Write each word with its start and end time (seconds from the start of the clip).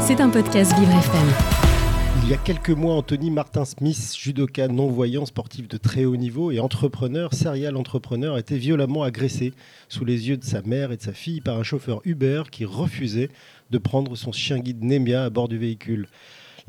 C'est 0.00 0.20
un 0.20 0.30
podcast 0.30 0.76
Vivre 0.78 0.90
FM. 0.90 1.28
Il 2.22 2.30
y 2.30 2.34
a 2.34 2.36
quelques 2.36 2.70
mois, 2.70 2.94
Anthony 2.94 3.30
Martin 3.30 3.64
Smith, 3.64 4.14
judoka 4.18 4.68
non-voyant, 4.68 5.26
sportif 5.26 5.68
de 5.68 5.76
très 5.76 6.04
haut 6.04 6.16
niveau 6.16 6.50
et 6.50 6.60
entrepreneur, 6.60 7.32
serial 7.34 7.76
entrepreneur, 7.76 8.34
a 8.34 8.40
été 8.40 8.56
violemment 8.56 9.02
agressé 9.02 9.52
sous 9.88 10.04
les 10.04 10.28
yeux 10.28 10.36
de 10.36 10.44
sa 10.44 10.62
mère 10.62 10.92
et 10.92 10.96
de 10.96 11.02
sa 11.02 11.12
fille 11.12 11.40
par 11.40 11.58
un 11.58 11.62
chauffeur 11.62 12.00
Uber 12.04 12.44
qui 12.50 12.64
refusait 12.64 13.30
de 13.70 13.78
prendre 13.78 14.16
son 14.16 14.32
chien 14.32 14.58
guide 14.58 14.84
Nemia 14.84 15.24
à 15.24 15.30
bord 15.30 15.48
du 15.48 15.58
véhicule. 15.58 16.08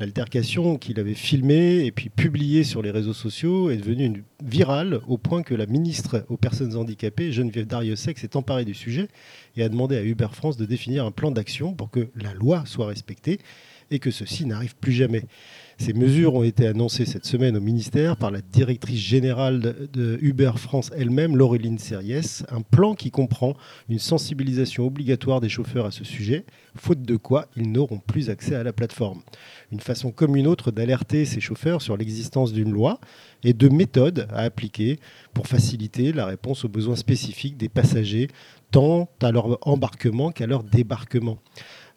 L'altercation 0.00 0.78
qu'il 0.78 0.98
avait 0.98 1.14
filmée 1.14 1.84
et 1.84 1.92
puis 1.92 2.08
publiée 2.08 2.64
sur 2.64 2.82
les 2.82 2.90
réseaux 2.90 3.12
sociaux 3.12 3.70
est 3.70 3.76
devenue 3.76 4.24
virale 4.44 5.00
au 5.06 5.18
point 5.18 5.42
que 5.42 5.54
la 5.54 5.66
ministre 5.66 6.24
aux 6.28 6.36
personnes 6.36 6.76
handicapées, 6.76 7.32
Geneviève 7.32 7.66
Darrieussecq, 7.66 8.18
s'est 8.18 8.36
emparée 8.36 8.64
du 8.64 8.74
sujet 8.74 9.08
et 9.56 9.62
a 9.62 9.68
demandé 9.68 9.96
à 9.96 10.02
Uber 10.02 10.28
France 10.32 10.56
de 10.56 10.64
définir 10.64 11.04
un 11.04 11.10
plan 11.10 11.30
d'action 11.30 11.74
pour 11.74 11.90
que 11.90 12.08
la 12.16 12.34
loi 12.34 12.64
soit 12.66 12.86
respectée 12.86 13.38
et 13.90 13.98
que 13.98 14.10
ceci 14.10 14.46
n'arrive 14.46 14.74
plus 14.76 14.92
jamais. 14.92 15.24
Ces 15.78 15.92
mesures 15.92 16.34
ont 16.34 16.42
été 16.42 16.66
annoncées 16.66 17.06
cette 17.06 17.24
semaine 17.24 17.56
au 17.56 17.60
ministère 17.60 18.16
par 18.16 18.30
la 18.30 18.40
directrice 18.40 19.00
générale 19.00 19.88
de, 19.92 20.18
Uber 20.20 20.52
France 20.56 20.90
elle-même, 20.96 21.36
Laureline 21.36 21.78
Serriès, 21.78 22.44
un 22.50 22.60
plan 22.60 22.94
qui 22.94 23.10
comprend 23.10 23.54
une 23.88 23.98
sensibilisation 23.98 24.86
obligatoire 24.86 25.40
des 25.40 25.48
chauffeurs 25.48 25.86
à 25.86 25.90
ce 25.90 26.04
sujet, 26.04 26.44
faute 26.76 27.02
de 27.02 27.16
quoi 27.16 27.46
ils 27.56 27.70
n'auront 27.70 27.98
plus 27.98 28.30
accès 28.30 28.54
à 28.54 28.62
la 28.62 28.72
plateforme. 28.72 29.22
Une 29.72 29.80
façon 29.80 30.12
comme 30.12 30.36
une 30.36 30.46
autre 30.46 30.70
d'alerter 30.70 31.24
ces 31.24 31.40
chauffeurs 31.40 31.82
sur 31.82 31.96
l'existence 31.96 32.52
d'une 32.52 32.70
loi 32.70 33.00
et 33.42 33.52
de 33.52 33.68
méthodes 33.68 34.28
à 34.30 34.40
appliquer 34.40 34.98
pour 35.34 35.46
faciliter 35.46 36.12
la 36.12 36.26
réponse 36.26 36.64
aux 36.64 36.68
besoins 36.68 36.96
spécifiques 36.96 37.56
des 37.56 37.68
passagers, 37.68 38.28
tant 38.70 39.08
à 39.20 39.32
leur 39.32 39.58
embarquement 39.66 40.30
qu'à 40.30 40.46
leur 40.46 40.62
débarquement 40.62 41.38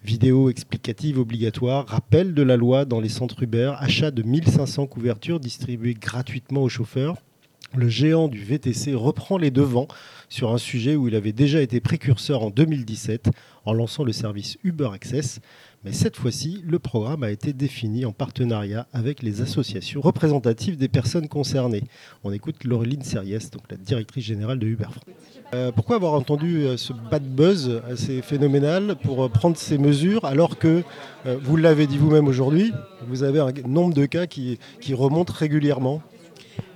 vidéo 0.06 0.50
explicative 0.50 1.20
obligatoire, 1.20 1.88
rappel 1.88 2.34
de 2.36 2.44
la 2.44 2.56
loi 2.56 2.86
dans 2.86 3.02
les 3.02 3.10
centres 3.10 3.42
Uber, 3.42 3.74
achat 3.80 4.12
de 4.12 4.22
1500 4.22 4.86
couvertures 4.86 5.40
distribuées 5.40 5.96
gratuitement 5.96 6.62
aux 6.62 6.70
chauffeurs. 6.70 7.18
Le 7.76 7.90
géant 7.90 8.30
du 8.30 8.42
VTC 8.42 8.94
reprend 8.94 9.38
les 9.38 9.52
devants 9.52 9.88
sur 10.30 10.54
un 10.54 10.58
sujet 10.58 10.96
où 10.96 11.08
il 11.08 11.16
avait 11.16 11.34
déjà 11.34 11.62
été 11.62 11.82
précurseur 11.82 12.42
en 12.42 12.50
2017 12.50 13.30
en 13.66 13.74
lançant 13.74 14.04
le 14.04 14.14
service 14.14 14.58
Uber 14.64 14.90
Access. 14.94 15.40
Mais 15.84 15.92
cette 15.92 16.16
fois-ci, 16.16 16.64
le 16.66 16.80
programme 16.80 17.24
a 17.24 17.32
été 17.32 17.52
défini 17.52 18.06
en 18.06 18.12
partenariat 18.12 18.88
avec 18.94 19.22
les 19.22 19.42
associations 19.42 20.00
représentatives 20.00 20.78
des 20.78 20.88
personnes 20.88 21.28
concernées. 21.28 21.84
On 22.24 22.32
écoute 22.32 22.64
Laureline 22.64 23.04
Serriès, 23.04 23.52
donc 23.52 23.64
la 23.70 23.78
directrice 23.78 24.24
générale 24.24 24.58
de 24.58 24.68
Uber 24.68 24.86
France. 24.86 25.04
Euh, 25.54 25.72
pourquoi 25.72 25.98
avoir 25.98 26.14
entendu 26.14 26.64
euh, 26.64 26.78
ce 26.78 26.94
bad 26.94 27.24
buzz 27.24 27.82
assez 27.90 28.22
phénoménal 28.22 28.96
pour 29.04 29.26
euh, 29.26 29.30
prendre 29.30 29.58
ces 29.58 29.78
mesures 29.78 30.26
alors 30.26 30.58
que, 30.58 30.82
vous 31.42 31.58
l'avez 31.58 31.88
dit 31.88 31.98
vous-même 31.98 32.28
aujourd'hui, 32.28 32.72
vous 33.08 33.24
avez 33.24 33.40
un 33.40 33.52
nombre 33.68 33.96
de 33.96 34.06
cas 34.06 34.28
qui, 34.28 34.60
qui 34.80 34.94
remontent 34.94 35.34
régulièrement? 35.34 36.04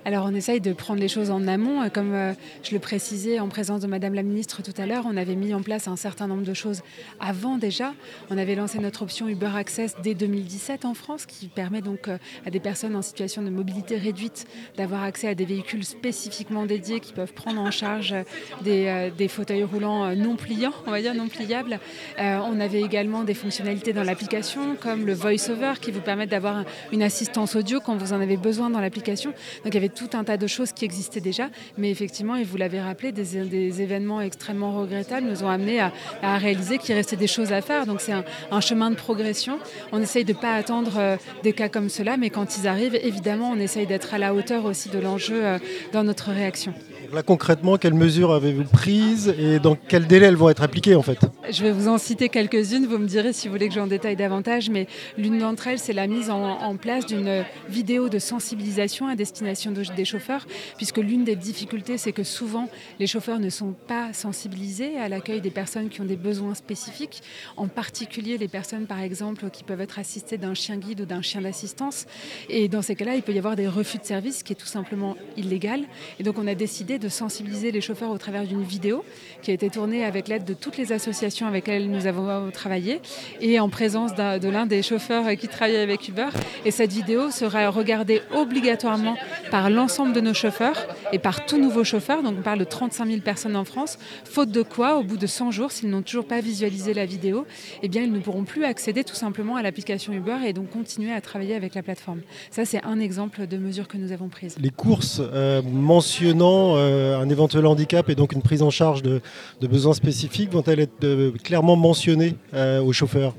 Alors 0.10 0.26
on 0.26 0.34
essaye 0.34 0.60
de 0.60 0.74
prendre 0.74 1.00
les 1.00 1.08
choses 1.08 1.30
en 1.30 1.48
amont. 1.48 1.84
Euh, 1.84 1.90
Comme 1.90 2.16
euh, 2.16 2.34
je 2.64 2.72
le 2.74 2.80
précisais 2.80 3.40
en 3.40 3.48
présence 3.48 3.82
de 3.82 3.86
Madame 3.86 4.16
la 4.16 4.24
Ministre 4.24 4.64
tout 4.64 4.74
à 4.82 4.88
l'heure, 4.88 5.04
on 5.06 5.16
avait 5.16 5.36
mis 5.36 5.54
en 5.54 5.62
place 5.62 5.88
un 5.88 5.96
certain 5.98 6.26
nombre 6.26 6.42
de 6.42 6.56
choses 6.56 6.82
avant 7.20 7.60
déjà. 7.60 7.94
On 8.32 8.38
avait 8.40 8.56
lancé 8.56 8.80
notre 8.80 9.04
option 9.04 9.30
Uber 9.30 9.52
Access 9.56 9.96
dès 10.02 10.16
2017 10.16 10.86
en 10.86 10.96
France, 10.96 11.28
qui 11.28 11.48
permet 11.48 11.82
donc 11.82 12.08
euh, 12.08 12.18
à 12.44 12.50
des 12.50 12.60
personnes 12.60 12.96
en 12.96 13.04
situation 13.04 13.44
de 13.44 13.52
mobilité 13.52 13.98
réduite 13.98 14.48
d'avoir 14.78 15.04
accès 15.04 15.28
à 15.28 15.36
des 15.36 15.46
véhicules 15.46 15.86
spécifiquement 15.86 16.66
dédiés 16.66 17.02
qui 17.02 17.14
peuvent 17.14 17.34
prendre 17.34 17.62
en 17.62 17.70
charge 17.70 18.16
des, 18.64 19.28
fauteuils 19.28 19.64
roulants 19.64 20.16
non 20.16 20.36
pliants, 20.38 20.74
on 20.88 20.92
va 20.92 21.02
dire 21.02 21.14
non 21.14 21.28
pliables. 21.28 21.80
On 22.18 22.60
avait 22.60 22.82
également 22.82 23.24
des 23.24 23.36
fonctionnalités 23.36 23.94
dans 23.94 24.04
l'application, 24.04 24.76
comme 24.76 25.06
le 25.06 25.14
voice-over, 25.14 25.74
qui 25.80 25.92
vous 25.92 26.02
permettent 26.02 26.32
d'avoir 26.32 26.64
une 26.92 27.04
assistance 27.04 27.56
audio 27.56 27.80
quand 27.80 27.96
vous 27.96 28.14
en 28.14 28.22
avez 28.22 28.38
besoin 28.38 28.72
dans 28.72 28.82
l'application. 28.82 29.32
Donc 29.64 29.74
il 29.74 29.76
y 29.76 29.78
avait 29.78 29.90
tout 30.00 30.18
un 30.18 30.24
tas 30.24 30.38
de 30.38 30.48
choses 30.48 30.72
qui 30.72 30.86
existaient 30.86 31.20
déjà, 31.20 31.50
mais 31.78 31.92
effectivement, 31.92 32.38
et 32.38 32.44
vous 32.44 32.56
l'avez 32.56 32.80
rappelé, 32.80 33.12
des, 33.12 33.82
événements 33.82 34.22
extrêmement 34.22 34.80
regrettables 34.80 35.28
nous 35.28 35.44
ont 35.44 35.50
amené 35.50 35.82
à, 35.82 36.38
réaliser 36.38 36.78
qu'il 36.78 36.96
restait 36.96 37.18
des 37.18 37.28
choses 37.28 37.52
à 37.52 37.62
faire. 37.62 37.86
Donc 37.86 38.00
c'est 38.00 38.14
un, 38.14 38.24
un, 38.52 38.62
chemin 38.62 38.92
de 38.92 38.96
progression. 38.96 39.60
On 39.92 40.02
essaye 40.02 40.24
de 40.24 40.34
ne 40.34 40.38
pas 40.38 40.54
attendre 40.54 40.94
euh, 40.98 41.18
des 41.44 41.54
cas 41.54 41.70
comme 41.70 41.90
cela, 41.90 42.18
mais 42.18 42.30
quand 42.30 42.58
ils 42.58 42.68
arrivent, 42.68 42.96
évidemment, 42.96 43.52
on 43.52 43.60
essaye 43.60 43.88
d'être 43.88 44.14
à 44.14 44.18
la 44.18 44.34
hauteur 44.34 44.66
aussi 44.66 44.90
de 44.90 45.00
l'enjeu 45.00 45.46
euh, 45.46 45.60
dans 45.92 46.04
notre 46.04 46.32
réaction. 46.32 46.74
Là 47.14 47.24
concrètement, 47.24 47.78
quelles 47.78 47.94
mesures 47.94 48.32
avez-vous 48.32 48.66
prises 48.66 49.34
et 49.40 49.60
dans 49.60 49.76
quel 49.76 50.06
délai 50.06 50.28
elles 50.28 50.36
vont 50.36 50.50
être 50.50 50.64
appliquées 50.64 50.96
en 50.96 51.02
fait? 51.02 51.20
Je 51.52 51.64
vais 51.64 51.72
vous 51.72 51.88
en 51.88 51.98
citer 51.98 52.30
quelques-unes, 52.30 52.86
vous 52.86 53.00
me 53.00 53.08
direz 53.08 53.34
si 53.34 53.48
vous 53.48 53.54
voulez 53.54 53.70
que 53.70 53.74
j'en 53.74 53.88
détaille 53.88 54.16
davantage, 54.16 54.70
mais 54.70 54.86
l'une 55.18 55.40
d'entre 55.40 55.68
elles, 55.68 55.80
c'est 55.80 55.94
la 55.94 56.06
mise 56.06 56.30
en, 56.30 56.76
place 56.78 57.08
d'une 57.08 57.44
vidéo 57.68 58.08
de 58.08 58.20
sensibilisation 58.20 59.08
à 59.08 59.16
destination 59.16 59.72
de, 59.72 59.84
des 59.96 60.06
chauffeurs, 60.06 60.46
puisque 60.78 60.98
l'une 60.98 61.24
des 61.24 61.36
difficultés, 61.36 61.98
c'est 61.98 62.12
que 62.12 62.24
souvent 62.24 62.70
les 63.00 63.08
chauffeurs 63.08 63.40
ne 63.40 63.50
sont 63.50 63.74
pas 63.88 64.14
sensibilisés 64.14 64.98
à 64.98 65.10
l'accueil 65.10 65.42
des 65.42 65.50
personnes 65.50 65.90
qui 65.90 66.02
ont 66.02 66.06
des 66.06 66.18
besoins 66.18 66.54
spécifiques, 66.54 67.24
en 67.58 67.68
particulier 67.68 68.38
les 68.38 68.48
personnes 68.48 68.86
par 68.86 69.00
exemple 69.00 69.50
qui 69.50 69.64
peuvent 69.64 69.82
être 69.82 69.98
assistées 69.98 70.38
d'un 70.38 70.54
chien 70.54 70.78
guide 70.78 71.02
ou 71.02 71.06
d'un 71.06 71.24
chien 71.24 71.42
d'assistance. 71.42 72.06
Et 72.50 72.68
dans 72.68 72.84
ces 72.84 72.96
cas-là, 72.96 73.16
il 73.16 73.24
peut 73.24 73.34
y 73.34 73.40
avoir 73.40 73.56
des 73.56 73.68
refus 73.68 73.98
de 73.98 74.06
service, 74.06 74.40
ce 74.40 74.44
qui 74.44 74.54
est 74.54 74.58
tout 74.58 74.68
simplement 74.68 75.16
illégal. 75.36 75.82
Et 76.20 76.24
donc 76.24 76.38
on 76.38 76.46
a 76.46 76.56
décidé 76.56 77.00
de 77.00 77.10
sensibiliser 77.10 77.72
les 77.72 77.82
chauffeurs 77.82 78.12
au 78.12 78.18
travers 78.20 78.46
d'une 78.46 78.64
vidéo 78.64 79.04
qui 79.42 79.50
a 79.50 79.54
été 79.56 79.70
tournée 79.70 80.06
avec 80.06 80.28
l'aide 80.28 80.46
de 80.46 80.54
toutes 80.54 80.78
les 80.78 80.92
associations 80.92 81.39
avec 81.48 81.68
lesquelles 81.68 81.90
nous 81.90 82.08
avons 82.08 82.52
travaillé 82.52 83.02
et 83.42 83.60
en 83.60 83.70
présence 83.70 84.14
de 84.16 84.50
l'un 84.50 84.66
des 84.66 84.82
chauffeurs 84.82 85.26
qui 85.38 85.48
travaille 85.48 85.78
avec 85.78 86.08
Uber. 86.08 86.28
Et 86.66 86.72
cette 86.72 86.92
vidéo 86.92 87.32
sera 87.32 87.70
regardée 87.70 88.22
obligatoirement 88.34 89.16
par 89.52 89.70
l'ensemble 89.70 90.14
de 90.14 90.22
nos 90.22 90.34
chauffeurs 90.34 90.88
et 91.12 91.20
par 91.20 91.46
tout 91.46 91.58
nouveau 91.58 91.84
chauffeur. 91.84 92.24
Donc 92.24 92.36
on 92.40 92.42
parle 92.42 92.60
de 92.60 92.64
35 92.64 93.06
000 93.08 93.20
personnes 93.22 93.56
en 93.56 93.66
France. 93.66 93.98
Faute 94.24 94.52
de 94.52 94.62
quoi, 94.62 94.98
au 94.98 95.04
bout 95.04 95.18
de 95.18 95.28
100 95.28 95.52
jours, 95.52 95.72
s'ils 95.72 95.90
n'ont 95.90 96.02
toujours 96.02 96.26
pas 96.26 96.42
visualisé 96.42 96.94
la 96.94 97.06
vidéo, 97.06 97.46
eh 97.84 97.88
bien 97.88 98.04
ils 98.04 98.12
ne 98.12 98.20
pourront 98.20 98.44
plus 98.44 98.64
accéder 98.64 99.04
tout 99.04 99.16
simplement 99.16 99.56
à 99.56 99.62
l'application 99.62 100.14
Uber 100.14 100.38
et 100.46 100.54
donc 100.54 100.70
continuer 100.70 101.12
à 101.12 101.22
travailler 101.22 101.56
avec 101.56 101.76
la 101.76 101.84
plateforme. 101.84 102.22
Ça, 102.52 102.66
c'est 102.66 102.84
un 102.84 103.00
exemple 103.00 103.48
de 103.48 103.58
mesures 103.58 103.88
que 103.88 103.98
nous 103.98 104.12
avons 104.12 104.30
prises. 104.30 104.56
Les 104.60 104.70
courses 104.70 105.22
euh, 105.22 105.62
mentionnant 105.62 106.76
euh, 106.76 107.20
un 107.20 107.30
éventuel 107.30 107.66
handicap 107.66 108.10
et 108.10 108.16
donc 108.16 108.34
une 108.34 108.42
prise 108.42 108.62
en 108.62 108.70
charge 108.70 109.02
de, 109.02 109.22
de 109.62 109.68
besoins 109.68 109.94
spécifiques 109.94 110.52
vont-elles 110.52 110.80
être 110.80 111.04
euh, 111.04 111.29
clairement 111.38 111.76
mentionnées 111.76 112.36
euh, 112.54 112.82
aux 112.82 112.94
chauffeurs 112.94 113.34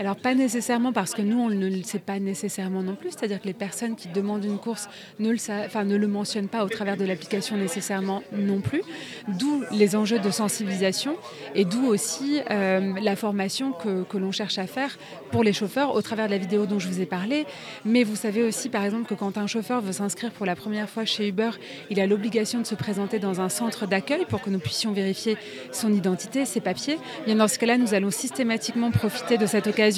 alors 0.00 0.16
pas 0.16 0.34
nécessairement 0.34 0.94
parce 0.94 1.12
que 1.12 1.20
nous 1.20 1.38
on 1.38 1.50
ne 1.50 1.68
le 1.68 1.82
sait 1.82 1.98
pas 1.98 2.18
nécessairement 2.18 2.82
non 2.82 2.94
plus, 2.94 3.10
c'est-à-dire 3.10 3.38
que 3.38 3.46
les 3.46 3.52
personnes 3.52 3.96
qui 3.96 4.08
demandent 4.08 4.46
une 4.46 4.56
course 4.56 4.88
ne 5.18 5.28
le, 5.28 5.36
enfin, 5.66 5.84
mentionnent 5.84 6.48
pas 6.48 6.64
au 6.64 6.70
travers 6.70 6.96
de 6.96 7.04
l'application 7.04 7.58
nécessairement 7.58 8.22
non 8.32 8.62
plus, 8.62 8.80
d'où 9.28 9.62
les 9.72 9.96
enjeux 9.96 10.18
de 10.18 10.30
sensibilisation 10.30 11.16
et 11.54 11.66
d'où 11.66 11.84
aussi 11.84 12.40
euh, 12.50 12.94
la 13.02 13.14
formation 13.14 13.72
que, 13.72 14.16
l'on 14.16 14.32
cherche 14.32 14.56
à 14.56 14.66
faire 14.66 14.96
pour 15.30 15.44
les 15.44 15.52
chauffeurs 15.52 15.94
au 15.94 16.00
travers 16.00 16.26
de 16.26 16.30
la 16.30 16.38
vidéo 16.38 16.64
dont 16.64 16.78
je 16.78 16.88
vous 16.88 17.02
ai 17.02 17.06
parlé. 17.06 17.44
Mais 17.84 18.02
vous 18.02 18.16
savez 18.16 18.42
aussi 18.42 18.70
par 18.70 18.84
exemple 18.84 19.06
que 19.06 19.14
quand 19.14 19.36
un 19.36 19.46
chauffeur 19.46 19.82
veut 19.82 19.92
s'inscrire 19.92 20.30
pour 20.30 20.46
la 20.46 20.56
première 20.56 20.88
fois 20.88 21.04
chez 21.04 21.28
Uber, 21.28 21.50
il 21.90 22.00
a 22.00 22.06
l'obligation 22.06 22.60
de 22.60 22.66
se 22.66 22.74
présenter 22.74 23.18
dans 23.18 23.42
un 23.42 23.50
centre 23.50 23.86
d'accueil 23.86 24.24
pour 24.26 24.40
que 24.40 24.48
nous 24.48 24.60
puissions 24.60 24.92
vérifier 24.92 25.36
son 25.72 25.92
identité, 25.92 26.46
ses 26.46 26.60
papiers. 26.60 26.98
Bien 27.26 27.36
dans 27.36 27.48
ce 27.48 27.58
cas-là, 27.58 27.76
nous 27.76 27.92
allons 27.92 28.10
systématiquement 28.10 28.90
profiter 28.90 29.36
de 29.36 29.44
cette 29.44 29.66
occasion 29.66 29.89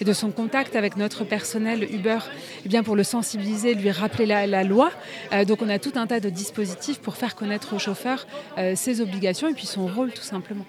et 0.00 0.04
de 0.04 0.12
son 0.12 0.30
contact 0.30 0.76
avec 0.76 0.96
notre 0.96 1.24
personnel 1.24 1.86
Uber 1.92 2.18
eh 2.64 2.68
bien 2.68 2.82
pour 2.82 2.96
le 2.96 3.04
sensibiliser, 3.04 3.74
lui 3.74 3.90
rappeler 3.90 4.26
la, 4.26 4.46
la 4.46 4.64
loi. 4.64 4.90
Euh, 5.32 5.44
donc 5.44 5.62
on 5.62 5.68
a 5.68 5.78
tout 5.78 5.92
un 5.94 6.06
tas 6.06 6.20
de 6.20 6.30
dispositifs 6.30 6.98
pour 6.98 7.16
faire 7.16 7.34
connaître 7.34 7.74
aux 7.74 7.78
chauffeurs 7.78 8.26
euh, 8.58 8.74
ses 8.76 9.00
obligations 9.00 9.48
et 9.48 9.54
puis 9.54 9.66
son 9.66 9.86
rôle 9.86 10.12
tout 10.12 10.22
simplement. 10.22 10.64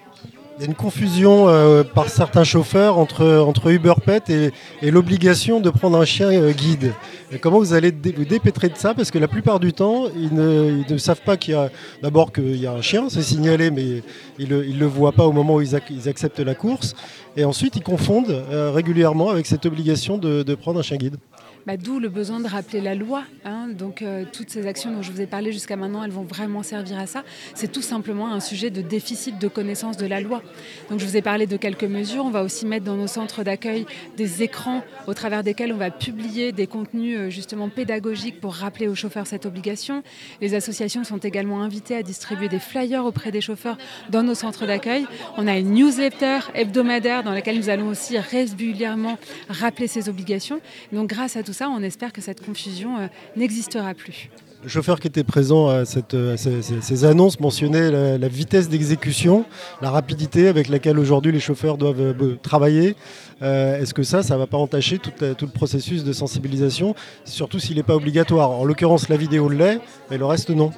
Il 0.58 0.62
y 0.62 0.64
a 0.64 0.70
une 0.70 0.74
confusion 0.74 1.48
euh, 1.48 1.84
par 1.84 2.08
certains 2.08 2.42
chauffeurs 2.42 2.98
entre, 2.98 3.24
entre 3.46 3.70
Uber 3.70 3.94
Pet 4.04 4.28
et, 4.28 4.90
l'obligation 4.90 5.60
de 5.60 5.70
prendre 5.70 5.96
un 5.96 6.04
chien 6.04 6.32
euh, 6.32 6.50
guide. 6.50 6.94
Comment 7.40 7.58
vous 7.58 7.74
allez 7.74 7.92
vous 7.92 8.24
dépêtrer 8.24 8.68
de 8.68 8.76
ça? 8.76 8.92
Parce 8.92 9.12
que 9.12 9.20
la 9.20 9.28
plupart 9.28 9.60
du 9.60 9.72
temps, 9.72 10.06
ils 10.16 10.34
ne, 10.34 10.98
savent 10.98 11.20
pas 11.20 11.36
qu'il 11.36 11.54
y 11.54 11.56
a 11.56 11.70
d'abord 12.02 12.32
qu'il 12.32 12.56
y 12.56 12.66
a 12.66 12.72
un 12.72 12.82
chien, 12.82 13.08
c'est 13.08 13.22
signalé, 13.22 13.70
mais 13.70 14.02
ils 14.40 14.48
ne 14.48 14.60
le 14.60 14.86
voient 14.86 15.12
pas 15.12 15.28
au 15.28 15.32
moment 15.32 15.54
où 15.54 15.60
ils, 15.60 15.76
ac 15.76 15.84
ils, 15.90 16.08
acceptent 16.08 16.40
la 16.40 16.56
course. 16.56 16.96
Et 17.36 17.44
ensuite, 17.44 17.76
ils 17.76 17.84
confondent 17.84 18.44
euh, 18.50 18.72
régulièrement 18.72 19.30
avec 19.30 19.46
cette 19.46 19.64
obligation 19.64 20.18
de 20.18 20.54
prendre 20.56 20.80
un 20.80 20.82
chien 20.82 20.96
guide. 20.96 21.18
Bah, 21.66 21.76
d'où 21.76 21.98
le 21.98 22.08
besoin 22.08 22.40
de 22.40 22.48
rappeler 22.48 22.80
la 22.80 22.94
loi. 22.94 23.24
Hein. 23.44 23.68
Donc 23.68 24.02
euh, 24.02 24.24
toutes 24.32 24.50
ces 24.50 24.66
actions 24.66 24.90
dont 24.90 25.02
je 25.02 25.12
vous 25.12 25.20
ai 25.20 25.26
parlé 25.26 25.52
jusqu'à 25.52 25.76
maintenant, 25.76 26.02
elles 26.02 26.10
vont 26.10 26.22
vraiment 26.22 26.62
servir 26.62 26.98
à 26.98 27.06
ça. 27.06 27.24
C'est 27.54 27.70
tout 27.70 27.82
simplement 27.82 28.32
un 28.32 28.40
sujet 28.40 28.70
de 28.70 28.82
déficit 28.82 29.38
de 29.38 29.48
connaissance 29.48 29.96
de 29.96 30.06
la 30.06 30.20
loi. 30.20 30.42
Donc 30.90 31.00
je 31.00 31.06
vous 31.06 31.16
ai 31.16 31.22
parlé 31.22 31.46
de 31.46 31.56
quelques 31.56 31.84
mesures. 31.84 32.24
On 32.24 32.30
va 32.30 32.42
aussi 32.42 32.66
mettre 32.66 32.84
dans 32.84 32.96
nos 32.96 33.06
centres 33.06 33.42
d'accueil 33.42 33.86
des 34.16 34.42
écrans 34.42 34.82
au 35.06 35.14
travers 35.14 35.42
desquels 35.42 35.72
on 35.72 35.76
va 35.76 35.90
publier 35.90 36.52
des 36.52 36.66
contenus 36.66 37.18
euh, 37.18 37.30
justement 37.30 37.68
pédagogiques 37.68 38.40
pour 38.40 38.54
rappeler 38.54 38.88
aux 38.88 38.94
chauffeurs 38.94 39.26
cette 39.26 39.46
obligation. 39.46 40.02
Les 40.40 40.54
associations 40.54 41.04
sont 41.04 41.18
également 41.18 41.62
invitées 41.62 41.96
à 41.96 42.02
distribuer 42.02 42.48
des 42.48 42.58
flyers 42.58 43.04
auprès 43.04 43.30
des 43.30 43.40
chauffeurs 43.40 43.78
dans 44.10 44.22
nos 44.22 44.34
centres 44.34 44.66
d'accueil. 44.66 45.06
On 45.36 45.46
a 45.46 45.58
une 45.58 45.72
newsletter 45.72 46.40
hebdomadaire 46.54 47.22
dans 47.22 47.32
laquelle 47.32 47.58
nous 47.58 47.68
allons 47.68 47.88
aussi 47.88 48.18
régulièrement 48.18 49.18
rappeler 49.48 49.86
ces 49.86 50.08
obligations. 50.08 50.60
Donc 50.92 51.08
grâce 51.08 51.36
à 51.36 51.42
tout 51.42 51.52
on 51.66 51.82
espère 51.82 52.12
que 52.12 52.20
cette 52.20 52.44
confusion 52.44 52.98
euh, 52.98 53.06
n'existera 53.36 53.94
plus. 53.94 54.30
Le 54.62 54.68
chauffeur 54.68 54.98
qui 54.98 55.06
était 55.06 55.24
présent 55.24 55.68
à, 55.68 55.84
cette, 55.84 56.16
ces, 56.36 57.04
annonces 57.04 57.38
mentionnait 57.38 58.18
la, 58.18 58.28
vitesse 58.28 58.68
d'exécution, 58.68 59.44
la 59.80 59.90
rapidité 59.90 60.48
avec 60.48 60.68
laquelle 60.68 60.98
aujourd'hui 60.98 61.30
les 61.30 61.38
chauffeurs 61.38 61.78
doivent 61.78 62.00
euh, 62.00 62.36
travailler. 62.42 62.96
Euh, 63.40 63.80
est-ce 63.80 63.94
que 63.94 64.02
ça, 64.02 64.24
ça 64.24 64.34
ne 64.34 64.40
va 64.40 64.48
pas 64.48 64.58
entacher 64.58 64.98
tout, 64.98 65.12
le 65.20 65.46
processus 65.46 66.02
de 66.02 66.12
sensibilisation, 66.12 66.96
surtout 67.24 67.60
s'il 67.60 67.76
n'est 67.76 67.84
pas 67.84 67.94
obligatoire? 67.94 68.50
En 68.50 68.64
l'occurrence, 68.64 69.08
la 69.08 69.16
vidéo 69.16 69.48
l'est, 69.48 69.80
mais 70.10 70.18
le 70.18 70.26
reste 70.26 70.50
non. 70.50 70.72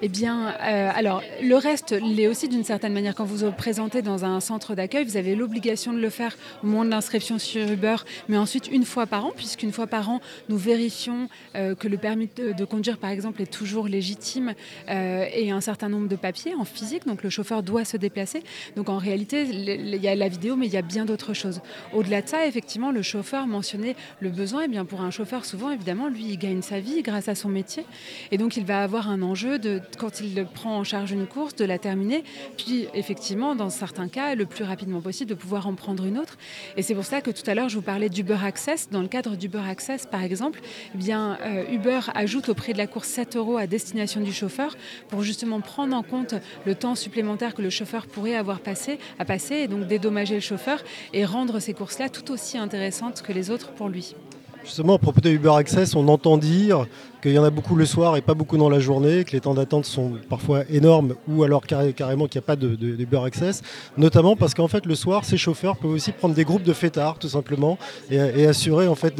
Eh 0.00 0.08
bien, 0.08 0.50
euh, 0.50 0.90
alors, 0.94 1.22
le 1.42 1.56
reste 1.56 1.90
l'est 1.90 2.28
aussi 2.28 2.48
d'une 2.48 2.62
certaine 2.62 2.92
manière. 2.92 3.16
Quand 3.16 3.24
vous 3.24 3.38
vous 3.38 3.50
présentez 3.50 4.00
dans 4.00 4.24
un 4.24 4.38
centre 4.38 4.76
d'accueil, 4.76 5.04
vous 5.04 5.16
avez 5.16 5.34
l'obligation 5.34 5.92
de 5.92 5.98
le 5.98 6.08
faire 6.08 6.36
au 6.62 6.68
moment 6.68 6.84
de 6.84 6.90
l'inscription 6.90 7.40
sur 7.40 7.68
Uber, 7.68 7.96
mais 8.28 8.36
ensuite 8.36 8.68
une 8.70 8.84
fois 8.84 9.06
par 9.06 9.26
an, 9.26 9.32
puisqu'une 9.34 9.72
fois 9.72 9.88
par 9.88 10.08
an, 10.08 10.20
nous 10.48 10.56
vérifions 10.56 11.28
euh, 11.56 11.74
que 11.74 11.88
le 11.88 11.98
permis 11.98 12.28
de, 12.36 12.64
conduire, 12.64 12.98
par 12.98 13.10
exemple, 13.10 13.42
est 13.42 13.52
toujours 13.52 13.88
légitime 13.88 14.54
euh, 14.88 15.26
et 15.34 15.50
un 15.50 15.60
certain 15.60 15.88
nombre 15.88 16.06
de 16.06 16.14
papiers 16.14 16.54
en 16.54 16.64
physique. 16.64 17.04
Donc, 17.04 17.24
le 17.24 17.30
chauffeur 17.30 17.64
doit 17.64 17.84
se 17.84 17.96
déplacer. 17.96 18.44
Donc, 18.76 18.90
en 18.90 18.98
réalité, 18.98 19.42
il 19.50 19.96
y 19.96 20.06
a 20.06 20.14
la 20.14 20.28
vidéo, 20.28 20.54
mais 20.54 20.66
il 20.66 20.72
y 20.72 20.76
a 20.76 20.82
bien 20.82 21.06
d'autres 21.06 21.34
choses. 21.34 21.60
Au-delà 21.92 22.22
de 22.22 22.28
ça, 22.28 22.46
effectivement, 22.46 22.92
le 22.92 23.02
chauffeur 23.02 23.48
mentionnait 23.48 23.96
le 24.20 24.30
besoin. 24.30 24.62
Eh 24.66 24.68
bien, 24.68 24.84
pour 24.84 25.00
un 25.00 25.10
chauffeur, 25.10 25.44
souvent, 25.44 25.70
évidemment, 25.70 26.06
lui, 26.06 26.26
il 26.28 26.38
gagne 26.38 26.62
sa 26.62 26.78
vie 26.78 27.02
grâce 27.02 27.26
à 27.26 27.34
son 27.34 27.48
métier. 27.48 27.84
Et 28.30 28.38
donc, 28.38 28.56
il 28.56 28.64
va 28.64 28.84
avoir 28.84 29.10
un 29.10 29.22
enjeu 29.22 29.58
de 29.58 29.80
quand 29.96 30.20
il 30.20 30.46
prend 30.46 30.76
en 30.76 30.84
charge 30.84 31.12
une 31.12 31.26
course, 31.26 31.54
de 31.54 31.64
la 31.64 31.78
terminer, 31.78 32.24
puis 32.56 32.86
effectivement, 32.94 33.54
dans 33.54 33.70
certains 33.70 34.08
cas, 34.08 34.34
le 34.34 34.46
plus 34.46 34.64
rapidement 34.64 35.00
possible, 35.00 35.30
de 35.30 35.34
pouvoir 35.34 35.66
en 35.66 35.74
prendre 35.74 36.04
une 36.04 36.18
autre. 36.18 36.36
Et 36.76 36.82
c'est 36.82 36.94
pour 36.94 37.04
ça 37.04 37.20
que 37.20 37.30
tout 37.30 37.48
à 37.48 37.54
l'heure, 37.54 37.68
je 37.68 37.76
vous 37.76 37.82
parlais 37.82 38.08
d'Uber 38.08 38.38
Access. 38.44 38.90
Dans 38.90 39.02
le 39.02 39.08
cadre 39.08 39.36
d'Uber 39.36 39.62
Access, 39.68 40.06
par 40.06 40.22
exemple, 40.22 40.60
eh 40.94 40.98
bien, 40.98 41.38
euh, 41.42 41.64
Uber 41.70 42.00
ajoute 42.14 42.48
au 42.48 42.54
prix 42.54 42.72
de 42.72 42.78
la 42.78 42.86
course 42.86 43.08
7 43.08 43.36
euros 43.36 43.56
à 43.56 43.66
destination 43.66 44.20
du 44.20 44.32
chauffeur 44.32 44.76
pour 45.08 45.22
justement 45.22 45.60
prendre 45.60 45.96
en 45.96 46.02
compte 46.02 46.34
le 46.66 46.74
temps 46.74 46.94
supplémentaire 46.94 47.54
que 47.54 47.62
le 47.62 47.70
chauffeur 47.70 48.06
pourrait 48.06 48.34
avoir 48.34 48.60
passé, 48.60 48.98
à 49.18 49.24
passer 49.24 49.56
et 49.56 49.68
donc 49.68 49.86
dédommager 49.86 50.34
le 50.34 50.40
chauffeur 50.40 50.82
et 51.12 51.24
rendre 51.24 51.58
ces 51.60 51.74
courses-là 51.74 52.08
tout 52.08 52.30
aussi 52.32 52.58
intéressantes 52.58 53.22
que 53.22 53.32
les 53.32 53.50
autres 53.50 53.72
pour 53.72 53.88
lui. 53.88 54.14
Justement, 54.68 54.96
à 54.96 54.98
propos 54.98 55.22
de 55.22 55.30
Uber 55.30 55.54
Access, 55.56 55.96
on 55.96 56.06
entend 56.08 56.36
dire 56.36 56.84
qu'il 57.22 57.32
y 57.32 57.38
en 57.38 57.42
a 57.42 57.48
beaucoup 57.48 57.74
le 57.74 57.86
soir 57.86 58.18
et 58.18 58.20
pas 58.20 58.34
beaucoup 58.34 58.58
dans 58.58 58.68
la 58.68 58.80
journée, 58.80 59.24
que 59.24 59.32
les 59.32 59.40
temps 59.40 59.54
d'attente 59.54 59.86
sont 59.86 60.12
parfois 60.28 60.64
énormes 60.70 61.14
ou 61.26 61.42
alors 61.42 61.62
carrément 61.66 62.26
qu'il 62.26 62.38
n'y 62.38 62.44
a 62.44 62.46
pas 62.46 62.54
de, 62.54 62.76
Uber 62.76 63.20
Access, 63.24 63.62
notamment 63.96 64.36
parce 64.36 64.52
qu'en 64.52 64.68
fait 64.68 64.84
le 64.84 64.94
soir, 64.94 65.24
ces 65.24 65.38
chauffeurs 65.38 65.78
peuvent 65.78 65.92
aussi 65.92 66.12
prendre 66.12 66.34
des 66.34 66.44
groupes 66.44 66.64
de 66.64 66.74
fêtards 66.74 67.18
tout 67.18 67.30
simplement 67.30 67.78
et, 68.10 68.46
assurer 68.46 68.88
en 68.88 68.94
fait 68.94 69.14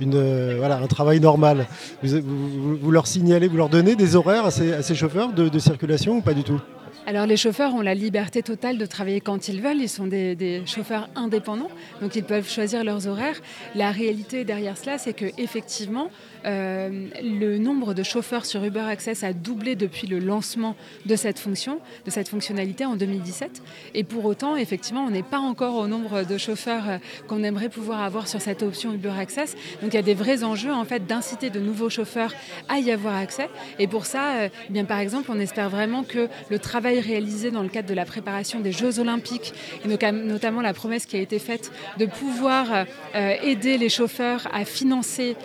voilà, 0.00 0.78
un 0.78 0.86
travail 0.86 1.20
normal. 1.20 1.66
Vous, 2.02 2.90
leur 2.90 3.06
signalez, 3.06 3.48
vous 3.48 3.58
leur 3.58 3.68
donnez 3.68 3.96
des 3.96 4.16
horaires 4.16 4.46
à 4.46 4.50
ces, 4.50 4.94
chauffeurs 4.94 5.30
de 5.34 5.58
circulation 5.58 6.16
ou 6.16 6.20
pas 6.22 6.32
du 6.32 6.42
tout? 6.42 6.60
Alors 7.06 7.24
les 7.24 7.36
chauffeurs 7.36 7.72
ont 7.72 7.82
la 7.82 7.94
liberté 7.94 8.42
totale 8.42 8.78
de 8.78 8.84
travailler 8.84 9.20
quand 9.20 9.46
ils 9.46 9.62
veulent. 9.62 9.80
Ils 9.80 9.88
sont 9.88 10.08
des, 10.08 10.62
chauffeurs 10.66 11.08
indépendants, 11.14 11.70
donc 12.00 12.16
ils 12.16 12.24
peuvent 12.24 12.48
choisir 12.48 12.82
leurs 12.82 13.06
horaires. 13.06 13.40
La 13.76 13.92
réalité 13.92 14.44
derrière 14.44 14.76
cela, 14.76 14.98
c'est 14.98 15.12
que 15.12 15.26
effectivement, 15.38 16.10
euh, 16.44 17.08
le 17.22 17.58
nombre 17.58 17.94
de 17.94 18.02
chauffeurs 18.02 18.44
sur 18.44 18.64
Uber 18.64 18.80
Access 18.80 19.24
a 19.24 19.32
doublé 19.32 19.76
depuis 19.76 20.06
le 20.06 20.18
lancement 20.18 20.76
de 21.06 21.16
cette 21.16 21.38
fonction, 21.38 21.80
de 22.04 22.10
cette 22.10 22.28
fonctionnalité 22.28 22.84
en 22.84 22.96
2017. 22.96 23.62
Et 23.94 24.04
pour 24.04 24.24
autant, 24.24 24.56
effectivement, 24.56 25.04
on 25.04 25.10
n'est 25.10 25.22
pas 25.22 25.38
encore 25.38 25.76
au 25.76 25.86
nombre 25.86 26.24
de 26.24 26.38
chauffeurs 26.38 26.88
euh, 26.88 26.98
qu'on 27.28 27.42
aimerait 27.42 27.68
pouvoir 27.68 28.02
avoir 28.02 28.28
sur 28.28 28.40
cette 28.40 28.62
option 28.62 28.92
Uber 28.92 29.12
Access. 29.18 29.54
Donc 29.82 29.92
il 29.92 29.96
y 29.96 29.98
a 29.98 30.02
des 30.02 30.14
vrais 30.14 30.44
enjeux 30.44 30.72
en 30.72 30.84
fait 30.84 31.06
d'inciter 31.06 31.50
de 31.50 31.60
nouveaux 31.60 31.90
chauffeurs 31.90 32.32
à 32.68 32.78
y 32.78 32.90
avoir 32.90 33.16
accès. 33.16 33.48
Et 33.78 33.86
pour 33.86 34.06
ça, 34.06 34.34
euh, 34.36 34.48
eh 34.68 34.72
bien 34.72 34.84
par 34.84 34.98
exemple, 34.98 35.30
on 35.32 35.40
espère 35.40 35.70
vraiment 35.70 36.04
que 36.04 36.28
le 36.50 36.58
travail 36.58 37.00
réalisé 37.00 37.50
dans 37.50 37.62
le 37.62 37.68
cadre 37.68 37.88
de 37.88 37.94
la 37.94 38.04
préparation 38.04 38.60
des 38.60 38.72
Jeux 38.72 39.00
Olympiques, 39.00 39.52
et 39.84 39.88
notamment 39.88 40.60
la 40.60 40.74
promesse 40.74 41.06
qui 41.06 41.16
a 41.16 41.20
été 41.20 41.38
faite 41.38 41.70
de 41.98 42.06
pouvoir 42.06 42.86
aider 43.14 43.78
les 43.78 43.88
chauffeurs 43.88 44.46
à 44.52 44.64
financer 44.64 45.36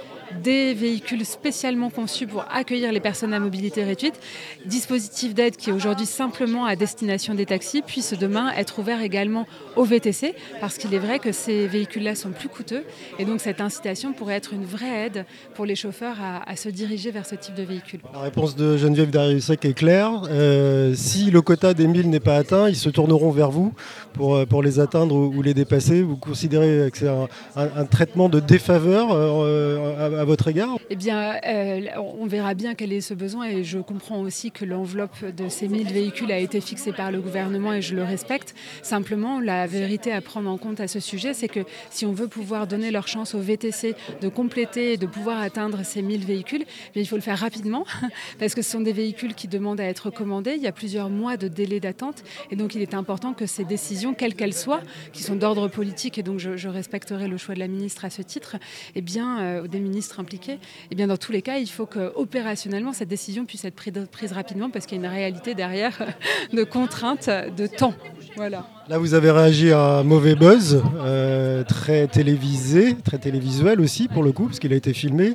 des 0.44 0.74
véhicules 0.74 1.26
spécialement 1.26 1.90
conçus 1.90 2.28
pour 2.28 2.46
accueillir 2.52 2.92
les 2.92 3.00
personnes 3.00 3.34
à 3.34 3.40
mobilité 3.40 3.84
réduite, 3.84 4.20
dispositif 4.66 5.34
d'aide 5.34 5.56
qui 5.56 5.70
est 5.70 5.74
aujourd'hui 5.74 6.06
simplement 6.06 6.66
à 6.66 6.76
destination 6.76 7.34
des 7.34 7.46
taxis, 7.46 7.82
puisse 7.82 8.14
demain 8.14 8.52
être 8.56 8.80
ouvert 8.80 9.02
également 9.02 9.48
aux 9.76 9.84
VTC, 9.84 10.36
parce 10.60 10.78
qu'il 10.78 10.94
est 10.94 11.00
vrai 11.00 11.20
que 11.20 11.32
ces 11.32 11.68
véhicules-là 11.68 12.16
sont 12.16 12.32
plus 12.32 12.50
coûteux, 12.50 12.84
et 13.20 13.26
donc 13.26 13.42
cette 13.42 13.62
incitation 13.62 14.14
pourrait 14.14 14.36
être 14.36 14.54
une 14.54 14.66
vraie 14.66 15.06
aide 15.06 15.26
pour 15.54 15.66
les 15.66 15.76
chauffeurs 15.76 16.18
à, 16.22 16.56
se 16.56 16.70
diriger 16.70 17.12
vers 17.12 17.26
ce 17.26 17.36
type 17.36 17.56
de 17.56 17.64
véhicule. 17.64 18.02
La 18.14 18.20
réponse 18.20 18.56
de 18.56 18.78
Geneviève 18.78 19.10
Dariussec 19.10 19.64
est 19.66 19.74
claire. 19.74 20.24
Euh, 20.30 20.94
si 20.96 21.32
le 21.32 21.42
quota 21.42 21.74
des 21.74 21.88
1000 21.88 22.10
n'est 22.10 22.20
pas 22.20 22.36
atteint, 22.36 22.70
ils 22.70 22.76
se 22.76 22.90
tourneront 22.90 23.32
vers 23.32 23.50
vous 23.50 23.74
pour, 24.14 24.36
euh, 24.36 24.46
les 24.62 24.80
atteindre 24.80 25.16
ou, 25.16 25.42
les 25.42 25.54
dépasser. 25.54 26.04
Vous 26.04 26.18
considérez 26.18 26.92
que 26.92 26.98
c'est 26.98 27.08
un, 27.08 27.86
traitement 27.86 28.30
de 28.30 28.40
défaveur 28.40 29.10
euh, 29.12 30.21
votre 30.26 30.48
égard? 30.48 30.78
Eh 30.90 30.96
bien, 30.96 31.40
euh, 31.46 31.82
on 31.98 32.26
verra 32.26 32.54
bien 32.54 32.76
quel 32.76 32.94
est 32.94 33.02
ce 33.02 33.14
besoin 33.14 33.48
et 33.48 33.64
je 33.64 33.80
comprends 33.80 34.22
aussi 34.22 34.52
que 34.52 34.66
l'enveloppe 34.66 35.26
de 35.26 35.50
ces 35.50 35.68
1000 35.68 35.88
véhicules 35.88 36.32
a 36.32 36.38
été 36.38 36.62
fixée 36.62 36.92
par 36.92 37.12
le 37.12 37.20
gouvernement 37.20 37.74
et 37.74 37.82
je 37.82 37.96
le 37.96 38.04
respecte. 38.04 38.56
Simplement, 38.82 39.40
la 39.40 39.68
vérité 39.68 40.12
à 40.12 40.22
prendre 40.22 40.50
en 40.50 40.58
compte 40.58 40.80
à 40.80 40.88
ce 40.88 41.00
sujet, 41.00 41.34
c'est 41.34 41.48
que 41.48 41.62
si 41.90 42.06
on 42.06 42.14
veut 42.14 42.28
pouvoir 42.28 42.68
donner 42.68 42.92
leur 42.92 43.08
chance 43.08 43.36
au 43.36 43.40
VTC 43.40 43.96
de 44.22 44.30
compléter 44.30 44.94
et 44.94 44.98
de 44.98 45.06
pouvoir 45.06 45.42
atteindre 45.42 45.84
ces 45.84 46.02
1000 46.02 46.26
véhicules, 46.26 46.66
eh 46.96 47.00
il 47.00 47.08
faut 47.08 47.16
le 47.16 47.22
faire 47.22 47.38
rapidement 47.38 47.86
parce 48.40 48.54
que 48.54 48.62
ce 48.62 48.72
sont 48.72 48.82
des 48.82 48.94
véhicules 48.94 49.34
qui 49.34 49.48
demandent 49.48 49.82
à 49.82 49.86
être 49.86 50.10
commandés. 50.10 50.54
Il 50.56 50.62
y 50.62 50.68
a 50.68 50.72
plusieurs 50.72 51.10
mois 51.10 51.38
de 51.38 51.48
délai 51.48 51.80
d'attente 51.80 52.24
et 52.50 52.56
donc 52.56 52.76
il 52.76 52.82
est 52.82 52.94
important 52.94 53.34
que 53.34 53.46
ces 53.46 53.64
décisions, 53.64 54.14
quelles 54.14 54.36
qu'elles 54.36 54.54
soient, 54.54 54.82
qui 55.14 55.24
sont 55.24 55.36
d'ordre 55.36 55.68
politique 55.68 56.18
et 56.18 56.24
donc 56.24 56.40
je, 56.40 56.68
respecterai 56.68 57.28
le 57.28 57.38
choix 57.38 57.54
de 57.54 57.60
la 57.60 57.68
ministre 57.68 58.06
à 58.06 58.10
ce 58.10 58.22
titre, 58.22 58.56
eh 58.96 59.02
bien, 59.02 59.42
euh, 59.42 59.68
des 59.68 59.80
ministres 59.80 60.11
impliqués, 60.20 60.60
eh 60.92 60.96
bien 60.96 61.08
dans 61.08 61.18
tous 61.18 61.32
les 61.32 61.42
cas, 61.42 61.58
il 61.58 61.68
faut 61.68 61.86
que 61.86 62.12
opérationnellement 62.16 62.94
cette 62.94 63.10
décision 63.10 63.46
puisse 63.46 63.66
être 63.66 63.76
prise 63.76 64.32
rapidement 64.32 64.70
parce 64.70 64.86
qu'il 64.86 64.98
y 64.98 65.02
a 65.02 65.06
une 65.06 65.12
réalité 65.12 65.56
derrière 65.56 65.98
de 66.54 66.64
contraintes 66.64 67.30
de 67.30 67.68
temps. 67.68 67.94
Voilà. 68.36 68.68
Là, 68.88 68.98
vous 68.98 69.14
avez 69.14 69.32
réagi 69.32 69.72
à 69.72 70.00
un 70.00 70.04
mauvais 70.04 70.36
buzz, 70.36 70.82
euh, 71.00 71.64
très 71.64 72.08
télévisé, 72.08 72.96
très 73.04 73.18
télévisuel 73.18 73.80
aussi 73.80 74.08
pour 74.08 74.24
le 74.24 74.32
coup, 74.32 74.48
parce 74.48 74.60
qu'il 74.60 74.74
a 74.74 74.76
été 74.76 74.94
filmé. 74.94 75.34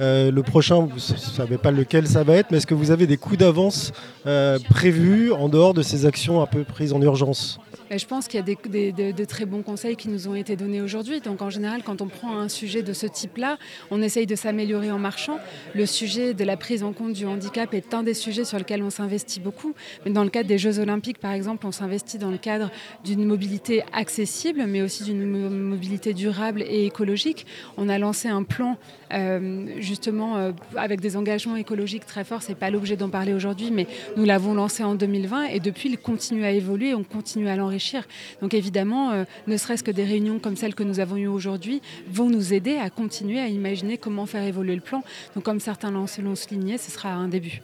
Euh, 0.00 0.30
le 0.30 0.42
prochain, 0.42 0.80
vous 0.80 0.94
ne 0.94 1.18
savez 1.18 1.58
pas 1.58 1.70
lequel 1.70 2.06
ça 2.06 2.22
va 2.22 2.34
être, 2.34 2.50
mais 2.50 2.58
est-ce 2.58 2.66
que 2.66 2.74
vous 2.74 2.90
avez 2.90 3.06
des 3.06 3.16
coups 3.16 3.38
d'avance 3.38 3.92
euh, 4.26 4.58
prévus 4.68 5.32
en 5.32 5.48
dehors 5.48 5.72
de 5.72 5.82
ces 5.82 6.04
actions 6.04 6.42
un 6.42 6.46
peu 6.46 6.64
prises 6.64 6.92
en 6.92 7.00
urgence? 7.00 7.58
Je 7.90 8.04
pense 8.04 8.26
qu'il 8.26 8.40
y 8.40 8.42
a 8.42 8.56
des, 8.68 8.92
de 8.92 9.24
très 9.24 9.44
bons 9.44 9.62
conseils 9.62 9.94
qui 9.94 10.08
nous 10.08 10.26
ont 10.26 10.34
été 10.34 10.56
donnés 10.56 10.80
aujourd'hui. 10.80 11.20
Donc 11.20 11.40
en 11.40 11.50
général, 11.50 11.82
quand 11.84 12.00
on 12.02 12.08
prend 12.08 12.36
un 12.36 12.48
sujet 12.48 12.82
de 12.82 12.92
ce 12.92 13.06
type-là, 13.06 13.58
on 13.92 14.02
essaye 14.02 14.26
de 14.26 14.34
s'améliorer 14.34 14.90
en 14.90 14.98
marchant. 14.98 15.38
Le 15.72 15.86
sujet 15.86 16.34
de 16.34 16.42
la 16.42 16.56
prise 16.56 16.82
en 16.82 16.92
compte 16.92 17.12
du 17.12 17.26
handicap 17.26 17.72
est 17.74 17.94
un 17.94 18.02
des 18.02 18.14
sujets 18.14 18.44
sur 18.44 18.58
lesquels 18.58 18.82
on 18.82 18.90
s'investit 18.90 19.38
beaucoup. 19.38 19.74
Mais 20.04 20.10
dans 20.10 20.24
le 20.24 20.30
cadre 20.30 20.48
des 20.48 20.58
Jeux 20.58 20.80
olympiques, 20.80 21.18
par 21.18 21.30
exemple, 21.32 21.64
on 21.64 21.72
s'investit 21.72 22.18
dans 22.18 22.30
le 22.30 22.38
cadre 22.38 22.70
d'une 23.04 23.24
mobilité 23.24 23.84
accessible, 23.92 24.64
mais 24.66 24.82
aussi 24.82 25.04
d'une 25.04 25.24
mobilité 25.24 26.12
durable 26.12 26.62
et 26.62 26.86
écologique. 26.86 27.46
On 27.76 27.88
a 27.88 27.98
lancé 27.98 28.26
un 28.28 28.42
plan 28.42 28.78
euh, 29.12 29.66
justement 29.86 30.36
euh, 30.36 30.52
avec 30.76 31.00
des 31.00 31.16
engagements 31.16 31.56
écologiques 31.56 32.04
très 32.04 32.24
forts. 32.24 32.42
C'est 32.42 32.54
pas 32.54 32.70
l'objet 32.70 32.96
d'en 32.96 33.08
parler 33.08 33.32
aujourd'hui, 33.32 33.70
mais 33.70 33.86
nous 34.16 34.24
l'avons 34.24 34.52
lancé 34.54 34.84
en 34.84 34.94
2020 34.94 35.46
et 35.46 35.60
depuis 35.60 35.88
il 35.88 35.98
continue 35.98 36.44
à 36.44 36.50
évoluer, 36.50 36.94
on 36.94 37.04
continue 37.04 37.48
à 37.48 37.56
l'enrichir. 37.56 38.06
Donc 38.42 38.52
évidemment, 38.52 39.12
euh, 39.12 39.24
ne 39.46 39.56
serait-ce 39.56 39.82
que 39.82 39.90
des 39.90 40.04
réunions 40.04 40.38
comme 40.38 40.56
celles 40.56 40.74
que 40.74 40.82
nous 40.82 41.00
avons 41.00 41.16
eues 41.16 41.26
aujourd'hui 41.26 41.80
vont 42.10 42.28
nous 42.28 42.52
aider 42.52 42.76
à 42.76 42.90
continuer 42.90 43.40
à 43.40 43.48
imaginer 43.48 43.96
comment 43.96 44.26
faire 44.26 44.42
évoluer 44.42 44.74
le 44.74 44.82
plan. 44.82 45.02
Donc 45.34 45.44
comme 45.44 45.60
certains 45.60 45.90
l'ont 45.90 46.06
souligné, 46.06 46.78
ce 46.78 46.90
sera 46.90 47.12
un 47.12 47.28
début. 47.28 47.62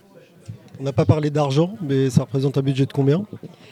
On 0.83 0.85
n'a 0.85 0.93
pas 0.93 1.05
parlé 1.05 1.31
d'argent, 1.31 1.77
mais 1.81 2.11
ça 2.11 2.23
représente 2.23 2.59
un 2.59 2.61
budget 2.61 2.87
de 2.87 2.93
combien 2.93 3.25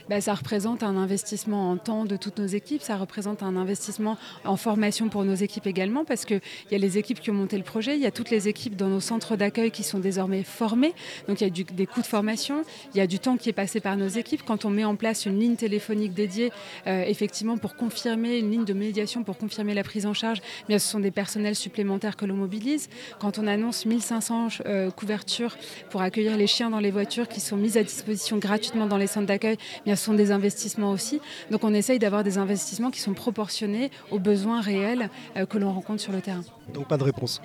bah, 0.09 0.21
Ça 0.21 0.33
représente 0.33 0.85
un 0.85 0.97
investissement 0.97 1.73
en 1.73 1.77
temps 1.77 2.05
de 2.05 2.15
toutes 2.15 2.39
nos 2.39 2.47
équipes, 2.47 2.83
ça 2.83 2.97
représente 2.97 3.43
un 3.43 3.57
investissement 3.57 4.17
en 4.45 4.57
formation 4.57 5.09
pour 5.09 5.25
nos 5.25 5.35
équipes 5.35 5.67
également, 5.67 6.05
parce 6.05 6.25
qu'il 6.25 6.41
y 6.71 6.77
a 6.77 6.79
les 6.79 6.99
équipes 6.99 7.19
qui 7.19 7.33
ont 7.33 7.35
monté 7.35 7.57
le 7.57 7.65
projet, 7.65 7.97
il 7.97 8.01
y 8.01 8.07
a 8.07 8.13
toutes 8.13 8.31
les 8.31 8.47
équipes 8.47 8.77
dans 8.77 8.87
nos 8.87 9.01
centres 9.01 9.35
d'accueil 9.35 9.73
qui 9.73 9.83
sont 9.83 9.99
désormais 9.99 10.45
formées, 10.45 10.95
donc 11.27 11.41
il 11.41 11.49
y 11.49 11.51
a 11.51 11.65
des 11.75 11.87
coûts 11.87 12.01
de 12.01 12.07
formation, 12.07 12.63
il 12.95 12.99
y 12.99 13.01
a 13.01 13.09
du 13.09 13.19
temps 13.19 13.37
qui 13.37 13.49
est 13.49 13.55
passé 13.55 13.81
par 13.81 13.97
nos 13.97 14.07
équipes. 14.07 14.43
Quand 14.47 14.65
on 14.65 14.71
met 14.71 14.85
en 14.85 14.95
place 14.95 15.27
une 15.27 15.41
ligne 15.41 15.57
téléphonique 15.57 16.15
dédiée, 16.15 16.53
euh, 16.87 17.03
effectivement, 17.09 17.59
pour 17.59 17.75
confirmer, 17.75 18.39
une 18.39 18.53
ligne 18.53 18.65
de 18.65 18.73
médiation 18.73 19.25
pour 19.25 19.37
confirmer 19.37 19.75
la 19.75 19.83
prise 19.83 20.07
en 20.07 20.15
charge, 20.15 20.39
eh 20.63 20.67
bien, 20.69 20.79
ce 20.79 20.87
sont 20.87 21.01
des 21.01 21.11
personnels 21.11 21.57
supplémentaires 21.57 22.17
que 22.17 22.25
l'on 22.25 22.37
mobilise. 22.37 22.89
Quand 23.19 23.41
on 23.41 23.49
annonce 23.49 23.85
1500 23.85 24.49
euh, 24.67 24.93
couvertures 24.93 25.57
pour 25.91 26.03
accueillir 26.03 26.37
les 26.37 26.47
chiens 26.47 26.71
dans 26.71 26.79
les 26.79 27.00
qui 27.05 27.41
sont 27.41 27.57
mises 27.57 27.77
à 27.77 27.83
disposition 27.83 28.39
gratuitement 28.39 28.87
dans 28.87 28.97
les 28.97 29.07
centres 29.07 29.27
d'accueil, 29.27 29.57
bien, 29.85 29.97
ce 29.97 30.05
sont 30.05 30.15
des 30.15 30.31
investissements 30.31 30.91
aussi. 30.91 31.21
Donc 31.51 31.65
on 31.65 31.75
essaye 31.75 31.99
d'avoir 31.99 32.25
des 32.25 32.39
investissements 32.39 32.91
qui 32.91 33.01
sont 33.01 33.15
proportionnés 33.15 33.91
aux 34.11 34.19
besoins 34.19 34.61
réels 34.61 35.11
euh, 35.37 35.47
que 35.47 35.59
l'on 35.59 35.73
rencontre 35.73 36.01
sur 36.01 36.13
le 36.13 36.21
terrain. 36.21 36.43
Donc 36.73 36.89
pas 36.89 36.97
de 36.97 37.05
réponse. 37.05 37.41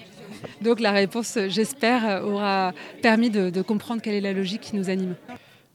Donc 0.61 0.79
la 0.79 0.91
réponse, 0.91 1.37
j'espère, 1.47 2.23
aura 2.25 2.73
permis 3.01 3.29
de, 3.29 3.49
de 3.49 3.61
comprendre 3.61 4.01
quelle 4.01 4.15
est 4.15 4.21
la 4.21 4.33
logique 4.33 4.61
qui 4.61 4.75
nous 4.75 4.89
anime 4.89 5.15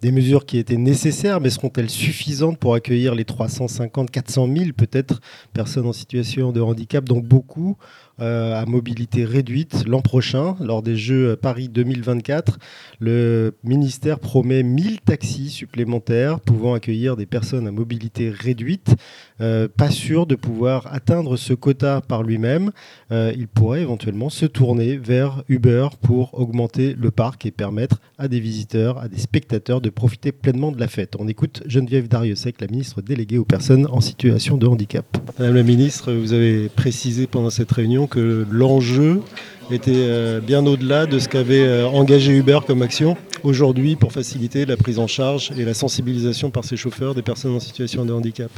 des 0.00 0.12
mesures 0.12 0.46
qui 0.46 0.58
étaient 0.58 0.76
nécessaires, 0.76 1.40
mais 1.40 1.50
seront-elles 1.50 1.90
suffisantes 1.90 2.58
pour 2.58 2.74
accueillir 2.74 3.14
les 3.14 3.24
350, 3.24 4.10
400 4.10 4.48
000 4.56 4.70
peut-être 4.76 5.20
personnes 5.52 5.86
en 5.86 5.92
situation 5.92 6.52
de 6.52 6.60
handicap, 6.60 7.04
dont 7.04 7.20
beaucoup 7.20 7.76
euh, 7.78 8.09
à 8.20 8.64
mobilité 8.66 9.24
réduite 9.24 9.84
l'an 9.86 10.00
prochain, 10.00 10.56
lors 10.60 10.82
des 10.82 10.96
Jeux 10.96 11.36
Paris 11.36 11.68
2024. 11.68 12.58
Le 12.98 13.54
ministère 13.64 14.18
promet 14.18 14.62
1000 14.62 15.00
taxis 15.00 15.50
supplémentaires 15.50 16.40
pouvant 16.40 16.74
accueillir 16.74 17.16
des 17.16 17.26
personnes 17.26 17.66
à 17.66 17.70
mobilité 17.70 18.30
réduite. 18.30 18.94
Euh, 19.40 19.68
pas 19.74 19.90
sûr 19.90 20.26
de 20.26 20.34
pouvoir 20.34 20.92
atteindre 20.92 21.36
ce 21.36 21.54
quota 21.54 22.00
par 22.00 22.22
lui-même. 22.22 22.72
Euh, 23.10 23.32
il 23.36 23.48
pourrait 23.48 23.80
éventuellement 23.80 24.28
se 24.28 24.46
tourner 24.46 24.96
vers 24.96 25.42
Uber 25.48 25.88
pour 26.02 26.38
augmenter 26.38 26.94
le 26.98 27.10
parc 27.10 27.46
et 27.46 27.50
permettre 27.50 28.00
à 28.18 28.28
des 28.28 28.40
visiteurs, 28.40 28.98
à 28.98 29.08
des 29.08 29.18
spectateurs 29.18 29.80
de 29.80 29.88
profiter 29.88 30.32
pleinement 30.32 30.72
de 30.72 30.80
la 30.80 30.88
fête. 30.88 31.14
On 31.18 31.26
écoute 31.26 31.62
Geneviève 31.66 32.08
Dariussec, 32.08 32.60
la 32.60 32.66
ministre 32.66 33.00
déléguée 33.00 33.38
aux 33.38 33.44
personnes 33.44 33.86
en 33.90 34.00
situation 34.00 34.56
de 34.56 34.66
handicap. 34.66 35.06
Madame 35.38 35.54
la 35.54 35.62
ministre, 35.62 36.12
vous 36.12 36.32
avez 36.32 36.68
précisé 36.68 37.26
pendant 37.26 37.50
cette 37.50 37.72
réunion 37.72 38.06
que 38.10 38.46
l'enjeu 38.50 39.22
était 39.70 39.92
euh, 39.94 40.40
bien 40.40 40.66
au-delà 40.66 41.06
de 41.06 41.18
ce 41.18 41.28
qu'avait 41.28 41.62
euh, 41.62 41.86
engagé 41.86 42.32
Uber 42.36 42.58
comme 42.66 42.82
action 42.82 43.16
aujourd'hui 43.42 43.96
pour 43.96 44.12
faciliter 44.12 44.66
la 44.66 44.76
prise 44.76 44.98
en 44.98 45.06
charge 45.06 45.52
et 45.56 45.64
la 45.64 45.74
sensibilisation 45.74 46.50
par 46.50 46.64
ses 46.64 46.76
chauffeurs 46.76 47.14
des 47.14 47.22
personnes 47.22 47.54
en 47.54 47.60
situation 47.60 48.04
de 48.04 48.12
handicap. 48.12 48.50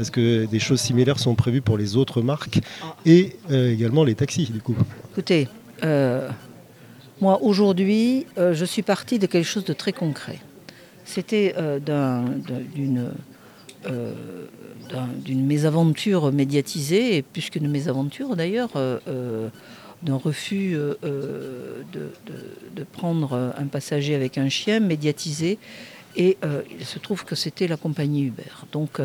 Est-ce 0.00 0.10
que 0.10 0.46
des 0.46 0.58
choses 0.58 0.80
similaires 0.80 1.18
sont 1.18 1.34
prévues 1.34 1.60
pour 1.60 1.78
les 1.78 1.96
autres 1.96 2.22
marques 2.22 2.58
et 3.04 3.36
euh, 3.50 3.72
également 3.72 4.02
les 4.02 4.14
taxis 4.14 4.50
du 4.50 4.60
coup? 4.60 4.76
Écoutez, 5.12 5.48
moi 7.20 7.38
aujourd'hui, 7.42 8.26
je 8.36 8.64
suis 8.64 8.82
partie 8.82 9.18
de 9.18 9.26
quelque 9.26 9.46
chose 9.46 9.64
de 9.64 9.72
très 9.72 9.92
concret. 9.92 10.38
C'était 11.04 11.54
d'une 11.84 13.10
d'une 15.24 15.44
mésaventure 15.44 16.32
médiatisée, 16.32 17.16
et 17.16 17.22
plus 17.22 17.50
qu'une 17.50 17.68
mésaventure 17.68 18.36
d'ailleurs, 18.36 18.70
euh, 18.76 18.98
euh, 19.08 19.48
d'un 20.02 20.16
refus 20.16 20.74
euh, 20.76 20.94
de, 21.92 22.84
prendre 22.92 23.52
un 23.58 23.66
passager 23.66 24.14
avec 24.14 24.38
un 24.38 24.48
chien 24.48 24.80
médiatisé. 24.80 25.58
Et 26.16 26.38
il 26.78 26.86
se 26.86 26.98
trouve 26.98 27.24
que 27.24 27.34
c'était 27.34 27.66
la 27.66 27.76
compagnie 27.76 28.22
Uber. 28.24 28.44
Donc 28.72 29.00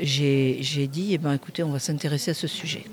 j'ai 0.00 0.88
dit, 0.90 1.08
eh 1.12 1.18
ben, 1.18 1.34
écoutez, 1.34 1.62
on 1.62 1.70
va 1.70 1.78
s'intéresser 1.78 2.30
à 2.30 2.34
ce 2.34 2.46
sujet. 2.46 2.84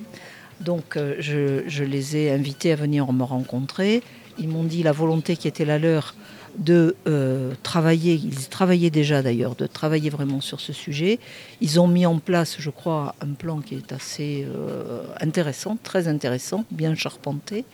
Donc 0.59 0.97
je, 1.19 1.63
je, 1.67 1.83
les 1.83 2.17
ai 2.17 2.31
invités 2.31 2.71
à 2.71 2.75
venir 2.75 3.11
me 3.13 3.23
rencontrer. 3.23 4.01
Ils 4.37 4.49
m'ont 4.49 4.63
dit 4.63 4.83
la 4.83 4.91
volonté 4.91 5.37
qui 5.37 5.47
était 5.47 5.65
la 5.65 5.79
leur 5.79 6.15
de 6.57 6.95
euh, 7.07 7.53
travailler, 7.63 8.13
ils 8.15 8.49
travaillaient 8.49 8.89
déjà 8.89 9.21
d'ailleurs, 9.21 9.55
de 9.55 9.67
travailler 9.67 10.09
vraiment 10.09 10.41
sur 10.41 10.59
ce 10.59 10.73
sujet. 10.73 11.19
Ils 11.61 11.79
ont 11.79 11.87
mis 11.87 12.05
en 12.05 12.19
place, 12.19 12.57
je 12.59 12.69
crois, 12.69 13.15
un 13.21 13.33
plan 13.33 13.61
qui 13.61 13.75
est 13.75 13.91
assez 13.91 14.45
euh, 14.47 15.03
intéressant, 15.19 15.77
très 15.83 16.07
intéressant, 16.07 16.65
bien 16.71 16.95
charpenté. 16.95 17.65